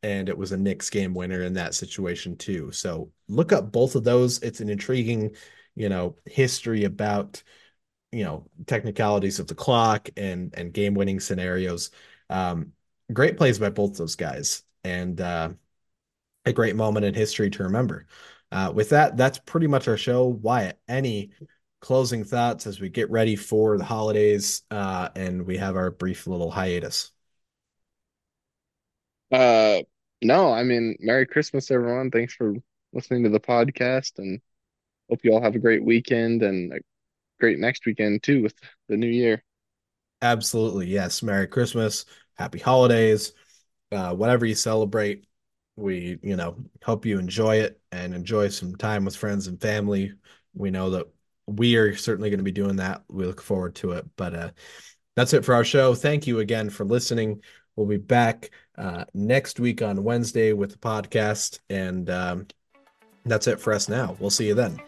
[0.02, 2.72] and it was a Knicks game winner in that situation too.
[2.72, 4.40] So look up both of those.
[4.42, 5.36] It's an intriguing,
[5.76, 7.42] you know, history about
[8.12, 11.90] you know technicalities of the clock and and game winning scenarios.
[12.30, 12.72] Um,
[13.12, 15.50] great plays by both those guys, and uh,
[16.44, 18.06] a great moment in history to remember.
[18.50, 20.26] Uh, with that, that's pretty much our show.
[20.26, 21.30] Wyatt, any
[21.80, 26.26] closing thoughts as we get ready for the holidays uh, and we have our brief
[26.26, 27.10] little hiatus?
[29.30, 29.80] Uh,
[30.20, 32.10] no, I mean, Merry Christmas, everyone.
[32.10, 32.54] Thanks for
[32.92, 34.40] listening to the podcast, and
[35.10, 36.78] hope you all have a great weekend and a
[37.40, 38.54] great next weekend too with
[38.88, 39.42] the new year.
[40.20, 40.86] Absolutely.
[40.86, 41.22] Yes.
[41.22, 42.04] Merry Christmas.
[42.34, 43.32] Happy holidays.
[43.90, 45.26] Uh, whatever you celebrate,
[45.76, 50.12] we, you know, hope you enjoy it and enjoy some time with friends and family.
[50.54, 51.06] We know that
[51.46, 53.02] we are certainly going to be doing that.
[53.08, 54.06] We look forward to it.
[54.16, 54.50] But uh,
[55.16, 55.94] that's it for our show.
[55.94, 57.40] Thank you again for listening.
[57.76, 61.60] We'll be back uh, next week on Wednesday with the podcast.
[61.70, 62.46] And um,
[63.24, 64.16] that's it for us now.
[64.20, 64.80] We'll see you then.